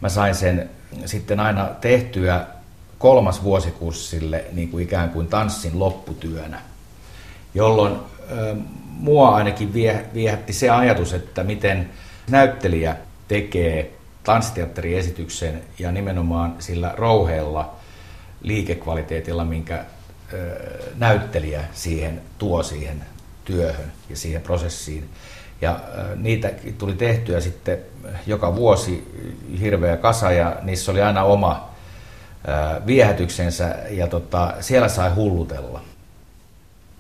[0.01, 0.71] mä sain sen
[1.07, 2.47] sitten aina tehtyä
[2.99, 6.61] kolmas vuosikurssille niin kuin ikään kuin tanssin lopputyönä,
[7.55, 7.97] jolloin
[8.99, 11.91] mua ainakin vie, viehätti se ajatus, että miten
[12.31, 12.97] näyttelijä
[13.29, 13.93] tekee
[14.25, 17.75] tanssiteatteriesityksen ja nimenomaan sillä rouheella
[18.43, 19.85] liikekvaliteetilla, minkä
[20.99, 23.05] näyttelijä siihen tuo siihen
[23.45, 25.09] työhön ja siihen prosessiin.
[25.61, 25.81] Ja
[26.17, 27.79] niitä tuli tehtyä sitten
[28.27, 29.13] joka vuosi
[29.61, 31.71] hirveä kasa ja niissä oli aina oma
[32.87, 35.81] viehätyksensä ja tota, siellä sai hullutella.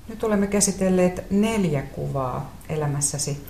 [0.08, 3.44] Nyt olemme käsitelleet neljä kuvaa elämässäsi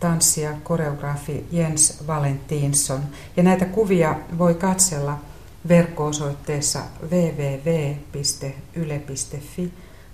[0.00, 3.00] tanssija, koreografi Jens Valentinsson.
[3.36, 5.18] Ja näitä kuvia voi katsella
[5.68, 8.12] verkko-osoitteessa www.yle.fi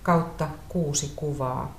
[0.03, 1.75] kautta kuusi kuvaa.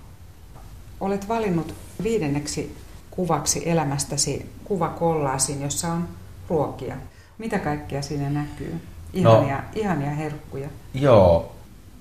[1.01, 2.77] Olet valinnut viidenneksi
[3.11, 6.09] kuvaksi elämästäsi kuvakollaasin, jossa on
[6.49, 6.97] ruokia.
[7.39, 8.81] Mitä kaikkea siinä näkyy?
[9.13, 10.69] Ihania, no, ihania herkkuja.
[10.95, 11.55] Joo,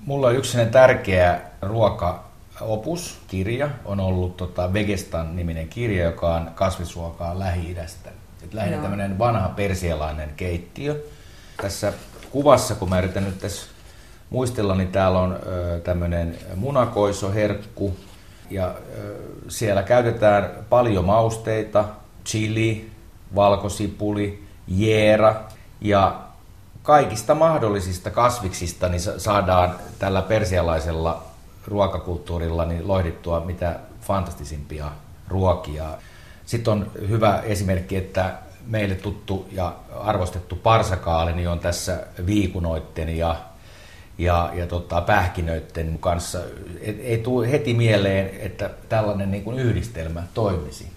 [0.05, 8.09] Mulla on yksi tärkeä ruokaopus, kirja, on ollut tota Vegestan-niminen kirja, joka on kasvisruokaa Lähi-idästä.
[8.43, 11.03] Et lähinnä tämmöinen vanha persialainen keittiö.
[11.61, 11.93] Tässä
[12.31, 13.67] kuvassa, kun mä yritän nyt tässä
[14.29, 15.39] muistella, niin täällä on
[15.83, 17.95] tämmöinen munakoisoherkku,
[18.49, 19.15] ja ö,
[19.47, 21.85] siellä käytetään paljon mausteita,
[22.25, 22.91] chili,
[23.35, 25.35] valkosipuli, jeera,
[25.81, 26.22] ja
[26.83, 31.23] kaikista mahdollisista kasviksista niin saadaan tällä persialaisella
[31.67, 34.91] ruokakulttuurilla niin lohdittua mitä fantastisimpia
[35.27, 35.85] ruokia.
[36.45, 38.33] Sitten on hyvä esimerkki, että
[38.67, 43.35] meille tuttu ja arvostettu parsakaali niin on tässä viikunoitten ja,
[44.17, 46.39] ja, ja tota, pähkinöiden kanssa.
[46.81, 50.87] Et, ei tule heti mieleen, että tällainen niin kuin yhdistelmä toimisi.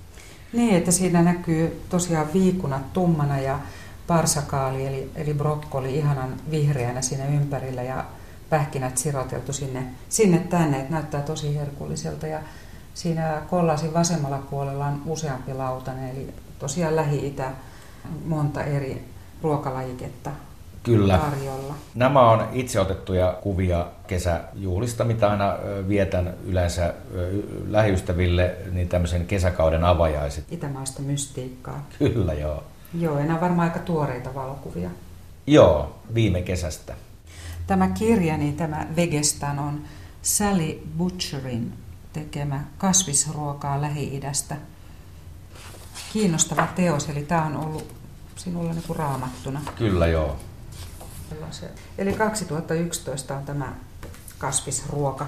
[0.52, 3.58] Niin, että siinä näkyy tosiaan viikunat tummana ja
[4.06, 8.04] parsakaali eli, eli brokkoli ihanan vihreänä siinä ympärillä ja
[8.50, 12.26] pähkinät siroteltu sinne, sinne tänne, että näyttää tosi herkulliselta.
[12.26, 12.40] Ja
[12.94, 17.50] siinä kollasin vasemmalla puolella on useampi lautanen, eli tosiaan Lähi-Itä
[18.24, 19.04] monta eri
[19.42, 20.30] ruokalajiketta
[20.82, 21.18] Kyllä.
[21.18, 21.74] tarjolla.
[21.94, 25.56] Nämä on itse otettuja kuvia kesäjuhlista, mitä aina
[25.88, 26.94] vietän yleensä
[27.68, 30.44] lähiystäville, niin tämmöisen kesäkauden avajaiset.
[30.50, 31.86] Itämaista mystiikkaa.
[31.98, 32.62] Kyllä, joo.
[32.94, 34.90] Joo, enää varmaan aika tuoreita valokuvia.
[35.46, 36.94] Joo, viime kesästä.
[37.66, 39.82] Tämä kirja, niin tämä Vegestan on
[40.22, 41.72] Sally Butcherin
[42.12, 44.56] tekemä kasvisruokaa Lähi-idästä.
[46.12, 47.94] Kiinnostava teos, eli tämä on ollut
[48.36, 49.60] sinulla niin kuin raamattuna.
[49.78, 50.36] Kyllä, joo.
[51.98, 53.72] Eli 2011 on tämä
[54.38, 55.26] kasvisruoka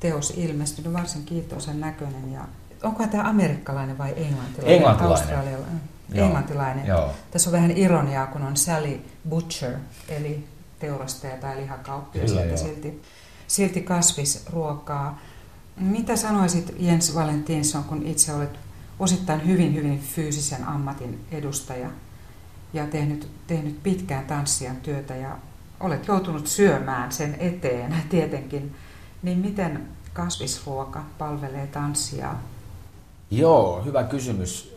[0.00, 2.32] teos ilmestynyt, varsin kiitoisen näköinen.
[2.32, 2.40] Ja
[2.82, 4.76] onko tämä amerikkalainen vai englantilainen?
[4.76, 5.20] Englantilainen.
[5.20, 5.93] Australialainen.
[6.08, 6.26] Joo.
[6.26, 6.86] Englantilainen.
[6.86, 7.10] Joo.
[7.30, 10.44] Tässä on vähän ironiaa, kun on Sally Butcher, eli
[10.78, 13.02] teurastaja tai lihakauppias, että silti,
[13.46, 15.20] silti kasvisruokaa.
[15.76, 18.58] Mitä sanoisit Jens Valentinsson, kun itse olet
[18.98, 21.90] osittain hyvin, hyvin fyysisen ammatin edustaja
[22.72, 25.38] ja tehnyt, tehnyt pitkään tanssijan työtä ja
[25.80, 28.74] olet joutunut syömään sen eteen tietenkin,
[29.22, 32.34] niin miten kasvisruoka palvelee tanssia?
[33.30, 34.76] Joo, hyvä kysymys.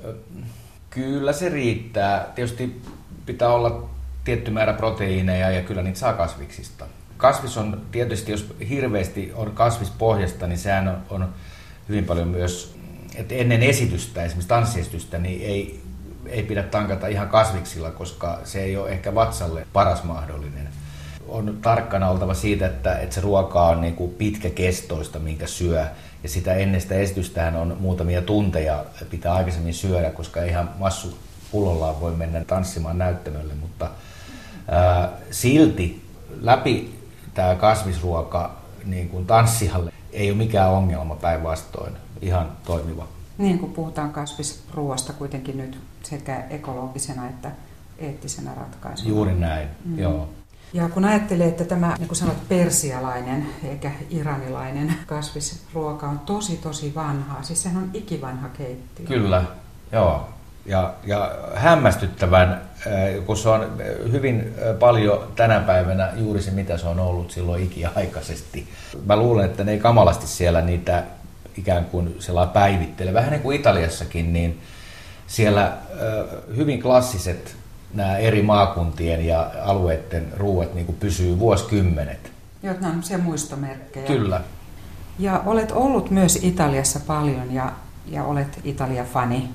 [0.89, 2.31] Kyllä se riittää.
[2.35, 2.81] Tietysti
[3.25, 3.89] pitää olla
[4.23, 6.85] tietty määrä proteiineja ja kyllä niitä saa kasviksista.
[7.17, 11.29] Kasvis on tietysti, jos hirveästi on kasvispohjasta, niin sehän on, on
[11.89, 12.75] hyvin paljon myös,
[13.15, 15.81] että ennen esitystä, esimerkiksi tanssiesitystä, niin ei,
[16.25, 20.69] ei pidä tankata ihan kasviksilla, koska se ei ole ehkä vatsalle paras mahdollinen.
[21.27, 25.85] On tarkkana oltava siitä, että, että se ruoka on niin kuin pitkäkestoista, minkä syö.
[26.23, 31.17] Ja sitä ennen sitä esitystähän on muutamia tunteja, pitää aikaisemmin syödä, koska ihan massu
[31.51, 33.89] pullollaan voi mennä tanssimaan näyttämölle, mutta
[34.67, 36.05] ää, silti
[36.41, 36.99] läpi
[37.33, 43.07] tämä kasvisruoka niin kuin tanssijalle ei ole mikään ongelma päinvastoin, ihan toimiva.
[43.37, 47.51] Niin kuin puhutaan kasvisruoasta kuitenkin nyt sekä ekologisena että
[47.97, 49.09] eettisenä ratkaisuna.
[49.09, 49.99] Juuri näin, mm.
[49.99, 50.29] joo.
[50.73, 56.95] Ja kun ajattelee, että tämä, niin kuin sanot, persialainen eikä iranilainen kasvisruoka on tosi tosi
[56.95, 59.05] vanhaa, siis sehän on ikivanha keittiö.
[59.05, 59.43] Kyllä,
[59.91, 60.29] joo.
[60.65, 63.77] Ja, ja hämmästyttävän, äh, kun se on
[64.11, 68.67] hyvin äh, paljon tänä päivänä juuri se, mitä se on ollut silloin ikiaikaisesti.
[69.05, 71.03] Mä luulen, että ne ei kamalasti siellä niitä
[71.57, 73.13] ikään kuin sellainen päivittele.
[73.13, 74.61] Vähän niin kuin Italiassakin, niin
[75.27, 75.73] siellä
[76.55, 77.55] hyvin klassiset
[77.93, 82.31] nämä eri maakuntien ja alueiden ruuat niin kuin pysyy vuosikymmenet.
[82.63, 84.07] Joo, nämä on muistomerkkejä.
[84.07, 84.41] Kyllä.
[85.19, 87.71] Ja olet ollut myös Italiassa paljon ja,
[88.05, 89.49] ja olet Italia-fani.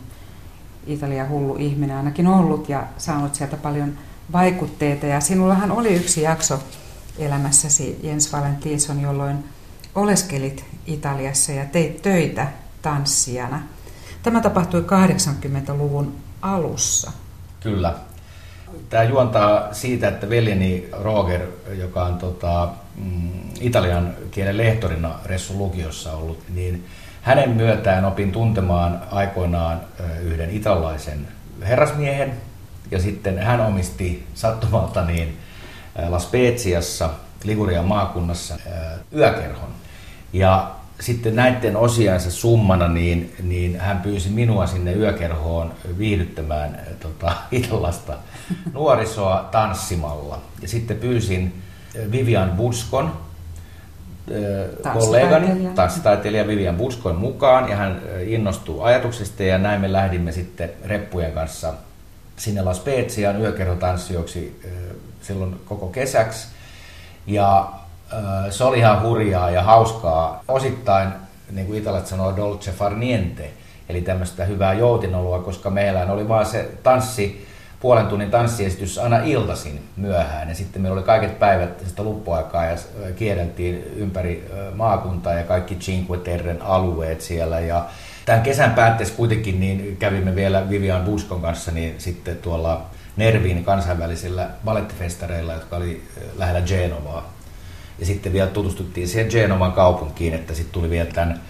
[0.86, 3.98] Italia hullu ihminen ainakin ollut ja saanut sieltä paljon
[4.32, 5.06] vaikutteita.
[5.06, 6.62] Ja sinullahan oli yksi jakso
[7.18, 9.44] elämässäsi, Jens Valentinson, jolloin
[9.94, 12.46] oleskelit Italiassa ja teit töitä
[12.82, 13.62] tanssijana.
[14.22, 17.12] Tämä tapahtui 80-luvun alussa.
[17.60, 17.94] Kyllä.
[18.90, 21.40] Tämä juontaa siitä, että veljeni Roger,
[21.78, 23.30] joka on tota, mm,
[23.60, 26.84] italian kielen lehtorina Ressun lukiossa ollut, niin
[27.22, 29.80] hänen myötään opin tuntemaan aikoinaan
[30.22, 31.28] yhden italaisen
[31.60, 32.32] herrasmiehen,
[32.90, 35.36] ja sitten hän omisti sattumalta niin
[36.08, 37.10] La Speziassa,
[37.44, 38.54] Ligurian maakunnassa,
[39.16, 39.68] yökerhon.
[40.32, 48.12] Ja sitten näiden osiansa summana, niin, niin hän pyysi minua sinne yökerhoon viihdyttämään tota, italaista
[48.72, 50.38] nuorisoa tanssimalla.
[50.62, 51.62] Ja sitten pyysin
[52.12, 53.12] Vivian Buskon,
[54.92, 61.32] kollegani, tanssitaiteilija Vivian Buskon mukaan, ja hän innostui ajatuksesta, ja näin me lähdimme sitten reppujen
[61.32, 61.72] kanssa
[62.36, 64.60] sinne La Speziaan yökerhotanssijoiksi
[65.22, 66.48] silloin koko kesäksi.
[67.26, 67.72] Ja
[68.50, 70.42] se oli ihan hurjaa ja hauskaa.
[70.48, 71.08] Osittain,
[71.50, 73.50] niin kuin italat sanoo, dolce far niente,
[73.88, 77.48] eli tämmöistä hyvää joutinolua, koska meillä oli vaan se tanssi,
[77.82, 80.48] puolen tunnin tanssiesitys aina iltaisin myöhään.
[80.48, 82.76] Ja sitten meillä oli kaiket päivät sitä luppuaikaa ja
[83.16, 87.60] kierreltiin ympäri maakuntaa ja kaikki Cinque Terren alueet siellä.
[87.60, 87.84] Ja
[88.24, 94.48] tämän kesän päätteessä kuitenkin niin kävimme vielä Vivian Buskon kanssa niin sitten tuolla Nervin kansainvälisillä
[94.64, 96.02] balettifestareilla, jotka oli
[96.36, 97.32] lähellä Genovaa.
[97.98, 101.40] Ja sitten vielä tutustuttiin siihen Genovan kaupunkiin, että sitten tuli vielä tämän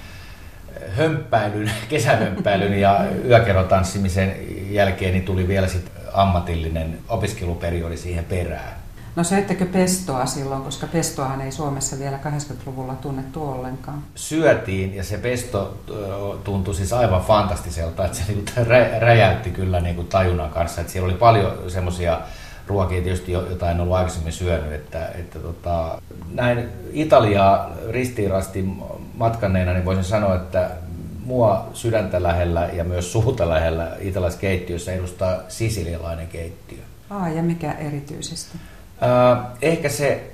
[0.97, 4.37] hömppäilyn, kesähömppäilyn ja yökerrotanssimisen
[4.71, 8.83] jälkeen niin tuli vielä sit ammatillinen opiskeluperiodi siihen perään.
[9.17, 14.03] No söittekö pestoa silloin, koska pestoahan ei Suomessa vielä 80-luvulla tunnettu ollenkaan?
[14.15, 15.79] Syötiin ja se pesto
[16.45, 18.51] tuntui siis aivan fantastiselta, että se niinku
[18.99, 20.81] räjäytti kyllä niinku tajunnan kanssa.
[20.81, 22.21] Että siellä oli paljon semmoisia
[22.67, 24.73] ruokia tietysti, jota en ollut aikaisemmin syönyt.
[24.73, 28.69] Että, että tota, näin Italiaa ristiirasti
[29.15, 30.71] matkanneena, niin voisin sanoa, että
[31.25, 36.79] mua sydäntä lähellä ja myös suuta lähellä italaiskeittiössä edustaa sisilialainen keittiö.
[37.11, 38.59] Aa, ja mikä erityisesti?
[39.03, 40.31] Äh, ehkä se,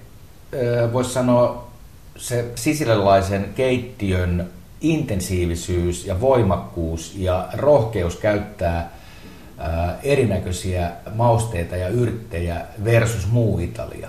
[0.54, 1.68] äh, voisi sanoa,
[2.16, 13.30] se sisilialaisen keittiön intensiivisyys ja voimakkuus ja rohkeus käyttää äh, erinäköisiä mausteita ja yrttejä versus
[13.30, 14.08] muu Italia.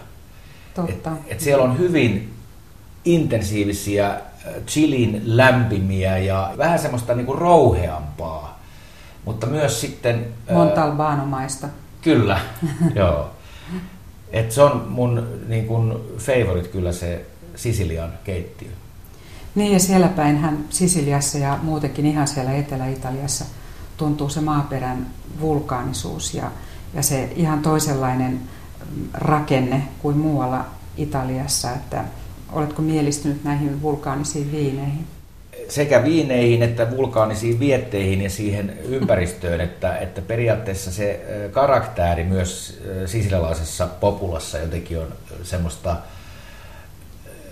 [0.73, 1.11] Totta.
[1.11, 2.38] Et, et siellä on hyvin
[3.05, 4.21] intensiivisiä
[4.67, 8.59] chilin lämpimiä ja vähän semmoista niinku rouheampaa,
[9.25, 10.27] mutta myös sitten...
[10.53, 11.67] Montalbanomaista.
[12.01, 12.39] Kyllä,
[12.95, 13.31] joo.
[14.31, 17.25] Et se on mun niin kun, favorite kyllä se
[17.55, 18.69] Sisilian keittiö.
[19.55, 23.45] Niin ja siellä päin hän Sisiliassa ja muutenkin ihan siellä Etelä-Italiassa
[23.97, 25.07] tuntuu se maaperän
[25.39, 26.51] vulkaanisuus ja,
[26.93, 28.41] ja se ihan toisenlainen
[29.13, 30.65] rakenne kuin muualla
[30.97, 32.03] Italiassa, että
[32.51, 35.05] Oletko mielistynyt näihin vulkaanisiin viineihin?
[35.69, 41.21] Sekä viineihin että vulkaanisiin vietteihin ja siihen ympäristöön, että, että periaatteessa se
[41.51, 45.07] karaktääri myös sisilialaisessa populassa jotenkin on
[45.43, 45.95] semmoista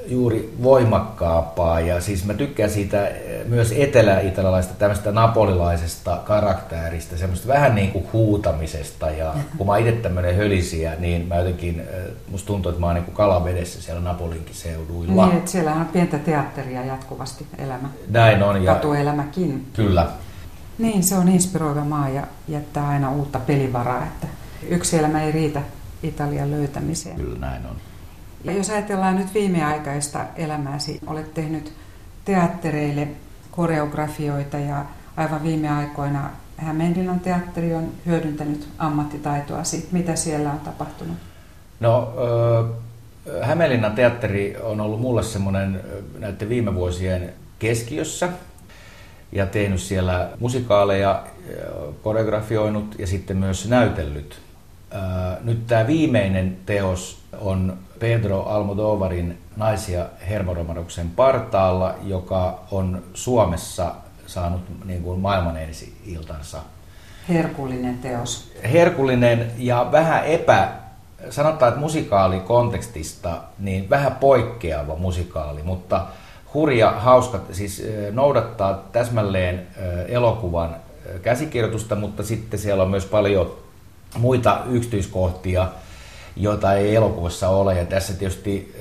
[0.08, 1.80] juuri voimakkaampaa.
[1.80, 8.05] Ja siis mä tykkään siitä eh, myös etelä-italialaisesta tämmöistä napolilaisesta karakterista, semmoista vähän niin kuin
[8.14, 9.10] huutamisesta.
[9.10, 11.86] Ja kun mä itse tämmöinen hölisiä, niin mä jotenkin, eh,
[12.32, 15.26] musta tuntuu, että mä oon niin kuin kalavedessä siellä Napolinkin seuduilla.
[15.28, 17.89] Niin, että siellä on pientä teatteria jatkuvasti elämä.
[18.10, 18.64] Näin on.
[18.64, 19.68] Ja Katuelämäkin.
[19.74, 20.08] Kyllä.
[20.78, 24.28] Niin, se on inspiroiva maa ja jättää aina uutta pelivaraa, että
[24.70, 25.62] yksi elämä ei riitä
[26.03, 27.16] Italian löytämiseen.
[27.16, 27.76] Kyllä näin on.
[28.44, 31.74] Ja jos ajatellaan nyt viimeaikaista elämääsi, olet tehnyt
[32.26, 33.08] teattereille
[33.52, 34.86] koreografioita ja
[35.18, 39.90] aivan viime aikoina Hämeenlinnan teatteri on hyödyntänyt ammattitaitoasi.
[39.92, 41.18] Mitä siellä on tapahtunut?
[41.80, 42.14] No,
[43.42, 45.82] Hämeenlinnan teatteri on ollut mulle semmoinen
[46.20, 48.30] näiden viime vuosien keskiössä
[49.32, 51.24] ja tehnyt siellä musikaaleja,
[52.04, 54.40] koreografioinut ja sitten myös näytellyt.
[55.44, 63.91] Nyt tämä viimeinen teos on Pedro Almodovarin Naisia hermoromaduksen partaalla, joka on Suomessa
[64.28, 66.58] saanut niin kuin maailman ensi iltansa.
[67.30, 68.52] Herkullinen teos.
[68.72, 70.70] Herkullinen ja vähän epä,
[71.30, 76.06] sanotaan, että musikaalikontekstista, niin vähän poikkeava musikaali, mutta
[76.54, 79.68] hurja, hauska, siis noudattaa täsmälleen
[80.08, 80.76] elokuvan
[81.22, 83.56] käsikirjoitusta, mutta sitten siellä on myös paljon
[84.18, 85.68] muita yksityiskohtia,
[86.40, 87.78] jota ei elokuvassa ole.
[87.78, 88.76] Ja tässä tietysti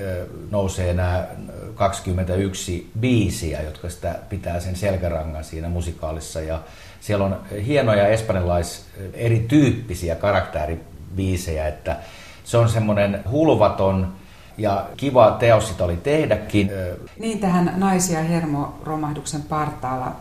[0.51, 1.27] nousee nämä
[1.75, 6.41] 21 biisiä, jotka sitä pitää sen selkärangan siinä musikaalissa.
[6.41, 6.61] Ja
[7.01, 7.37] siellä on
[7.67, 11.97] hienoja espanjalais erityyppisiä karakteribiisejä, että
[12.45, 14.13] se on semmoinen hulvaton
[14.59, 16.71] ja kiva teos sitä oli tehdäkin.
[17.19, 20.17] Niin tähän Naisia hermoromahduksen partaalla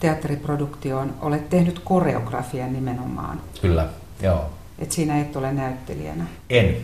[0.00, 3.40] teatteriproduktioon olet tehnyt koreografian nimenomaan.
[3.60, 3.86] Kyllä,
[4.22, 4.50] joo.
[4.78, 6.24] Et siinä et ole näyttelijänä?
[6.50, 6.76] En.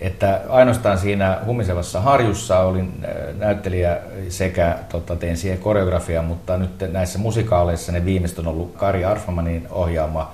[0.00, 6.70] Että ainoastaan siinä Humisevassa harjussa olin äh, näyttelijä sekä tota, tein siihen koreografiaa, mutta nyt
[6.92, 10.32] näissä musikaaleissa ne viimeistä on ollut Kari Arfamanin ohjaama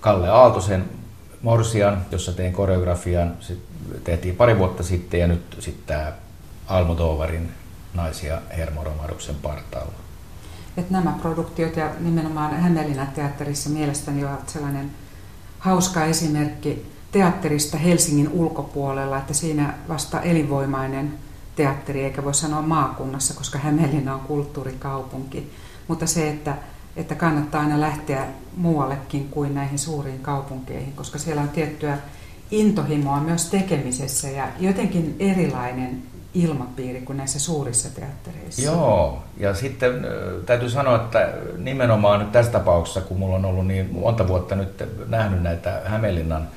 [0.00, 0.84] Kalle Aaltosen
[1.42, 3.36] Morsian, jossa tein koreografian.
[3.40, 3.56] Se
[4.04, 6.12] tehtiin pari vuotta sitten ja nyt sitten tämä
[6.66, 7.52] Almodovarin
[7.94, 9.92] naisia hermoromaduksen partaalla.
[10.76, 14.90] Et nämä produktiot ja nimenomaan Hämeenlinnan teatterissa mielestäni ovat sellainen
[15.58, 21.14] hauska esimerkki teatterista Helsingin ulkopuolella, että siinä vasta elinvoimainen
[21.56, 25.52] teatteri, eikä voi sanoa maakunnassa, koska Hämeenlinna on kulttuurikaupunki.
[25.88, 26.56] Mutta se, että,
[26.96, 28.26] että kannattaa aina lähteä
[28.56, 31.98] muuallekin kuin näihin suuriin kaupunkeihin, koska siellä on tiettyä
[32.50, 36.02] intohimoa myös tekemisessä ja jotenkin erilainen
[36.36, 38.62] ilmapiiri kuin näissä suurissa teattereissa.
[38.62, 40.06] Joo, ja sitten
[40.46, 44.84] täytyy sanoa, että nimenomaan nyt tässä tapauksessa, kun mulla on ollut niin monta vuotta nyt
[45.08, 46.48] nähnyt näitä Hämeenlinnan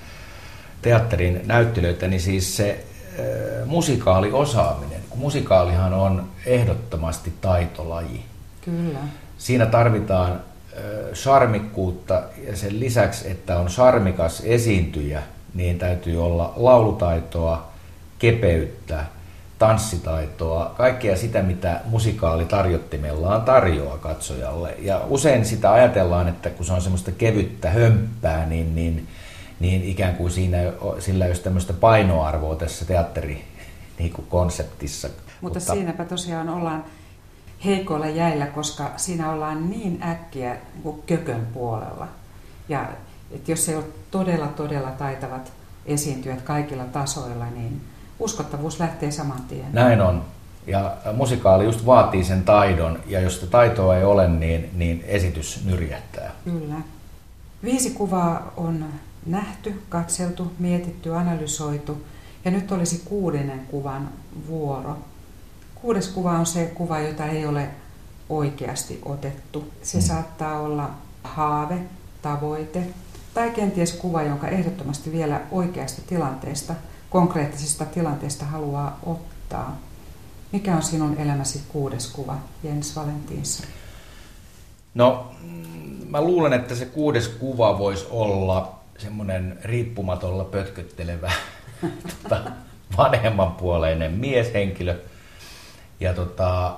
[0.81, 2.85] teatterin näyttelyitä, niin siis se
[3.19, 3.25] äh,
[3.65, 8.25] musikaaliosaaminen, kun musikaalihan on ehdottomasti taitolaji.
[8.65, 8.99] Kyllä.
[9.37, 10.39] Siinä tarvitaan äh,
[11.13, 15.23] charmikkuutta ja sen lisäksi, että on charmikas esiintyjä,
[15.53, 17.69] niin täytyy olla laulutaitoa,
[18.19, 19.05] kepeyttä,
[19.59, 24.75] tanssitaitoa, kaikkea sitä, mitä musikaali tarjottimellaan tarjoaa katsojalle.
[24.79, 29.07] Ja usein sitä ajatellaan, että kun se on semmoista kevyttä hömppää, niin, niin,
[29.59, 30.57] niin ikään kuin siinä,
[30.99, 33.45] sillä ei ole tämmöistä painoarvoa tässä teatteri
[33.99, 35.07] niin kuin konseptissa.
[35.07, 36.83] Mutta, Mutta siinäpä tosiaan ollaan
[37.65, 42.07] heikoilla jäillä, koska siinä ollaan niin äkkiä niin kökön puolella.
[42.69, 42.85] Ja
[43.31, 45.51] että jos ei ole todella, todella taitavat
[45.85, 47.81] esiintyjät kaikilla tasoilla, niin
[48.19, 49.65] uskottavuus lähtee saman tien.
[49.73, 50.23] Näin on.
[50.67, 55.65] Ja musikaali just vaatii sen taidon, ja jos sitä taitoa ei ole, niin, niin esitys
[55.65, 56.31] nyrjähtää.
[56.43, 56.75] Kyllä.
[57.63, 58.85] Viisi kuvaa on
[59.25, 62.05] nähty, katseltu, mietitty, analysoitu,
[62.45, 64.09] ja nyt olisi kuudennen kuvan
[64.47, 64.97] vuoro.
[65.75, 67.67] Kuudes kuva on se kuva, jota ei ole
[68.29, 69.73] oikeasti otettu.
[69.83, 70.07] Se hmm.
[70.07, 70.89] saattaa olla
[71.23, 71.77] haave,
[72.21, 72.83] tavoite
[73.33, 76.73] tai kenties kuva, jonka ehdottomasti vielä oikeasta tilanteesta,
[77.09, 79.77] konkreettisesta tilanteesta haluaa ottaa.
[80.51, 83.67] Mikä on sinun elämäsi kuudes kuva, Jens Valentinsson?
[84.93, 91.31] No, mm, mä luulen, että se kuudes kuva voisi olla semmoinen riippumatolla pötköttelevä
[92.23, 92.41] tota,
[92.97, 94.95] vanhemmanpuoleinen mieshenkilö.
[95.99, 96.75] Ja tota,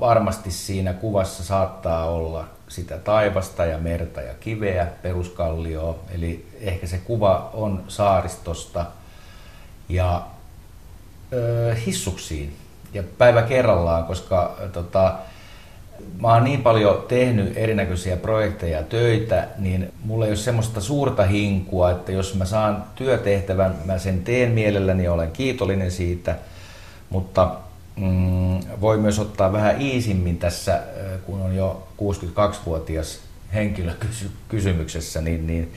[0.00, 5.98] varmasti siinä kuvassa saattaa olla sitä taivasta ja merta ja kiveä, peruskallioa.
[6.14, 8.86] Eli ehkä se kuva on saaristosta
[9.88, 10.26] ja
[11.32, 12.56] ö, hissuksiin
[12.94, 15.14] ja päivä kerrallaan, koska tota,
[16.20, 21.22] mä oon niin paljon tehnyt erinäköisiä projekteja ja töitä, niin mulla ei ole semmoista suurta
[21.22, 26.36] hinkua, että jos mä saan työtehtävän, mä sen teen mielelläni ja olen kiitollinen siitä,
[27.10, 27.56] mutta
[27.96, 30.80] mm, voi myös ottaa vähän iisimmin tässä,
[31.26, 33.20] kun on jo 62-vuotias
[33.54, 35.72] henkilö kysy- kysymyksessä, niin, niin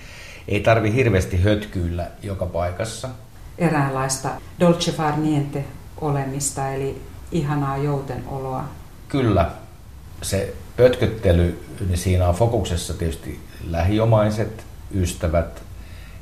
[0.47, 3.10] ei tarvi hirveästi hötkyillä joka paikassa.
[3.58, 4.30] Eräänlaista
[4.60, 5.66] dolce far niente
[6.01, 7.01] olemista, eli
[7.32, 8.64] ihanaa joutenoloa.
[9.08, 9.51] Kyllä.
[10.22, 15.64] Se pötköttely, niin siinä on fokuksessa tietysti lähiomaiset, ystävät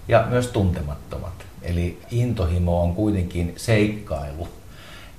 [0.07, 1.45] ja myös tuntemattomat.
[1.61, 4.47] Eli intohimo on kuitenkin seikkailu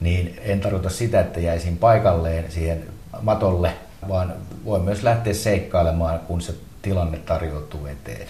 [0.01, 2.85] niin en tarkoita sitä, että jäisin paikalleen siihen
[3.23, 3.73] matolle,
[4.09, 8.29] vaan voi myös lähteä seikkailemaan, kun se tilanne tarjoutuu eteen.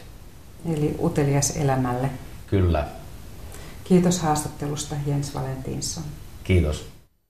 [0.75, 2.11] Eli utelias elämälle.
[2.47, 2.85] Kyllä.
[3.89, 6.05] Kiitos haastattelusta Jens Valentinsson.
[6.45, 6.96] Kiitos.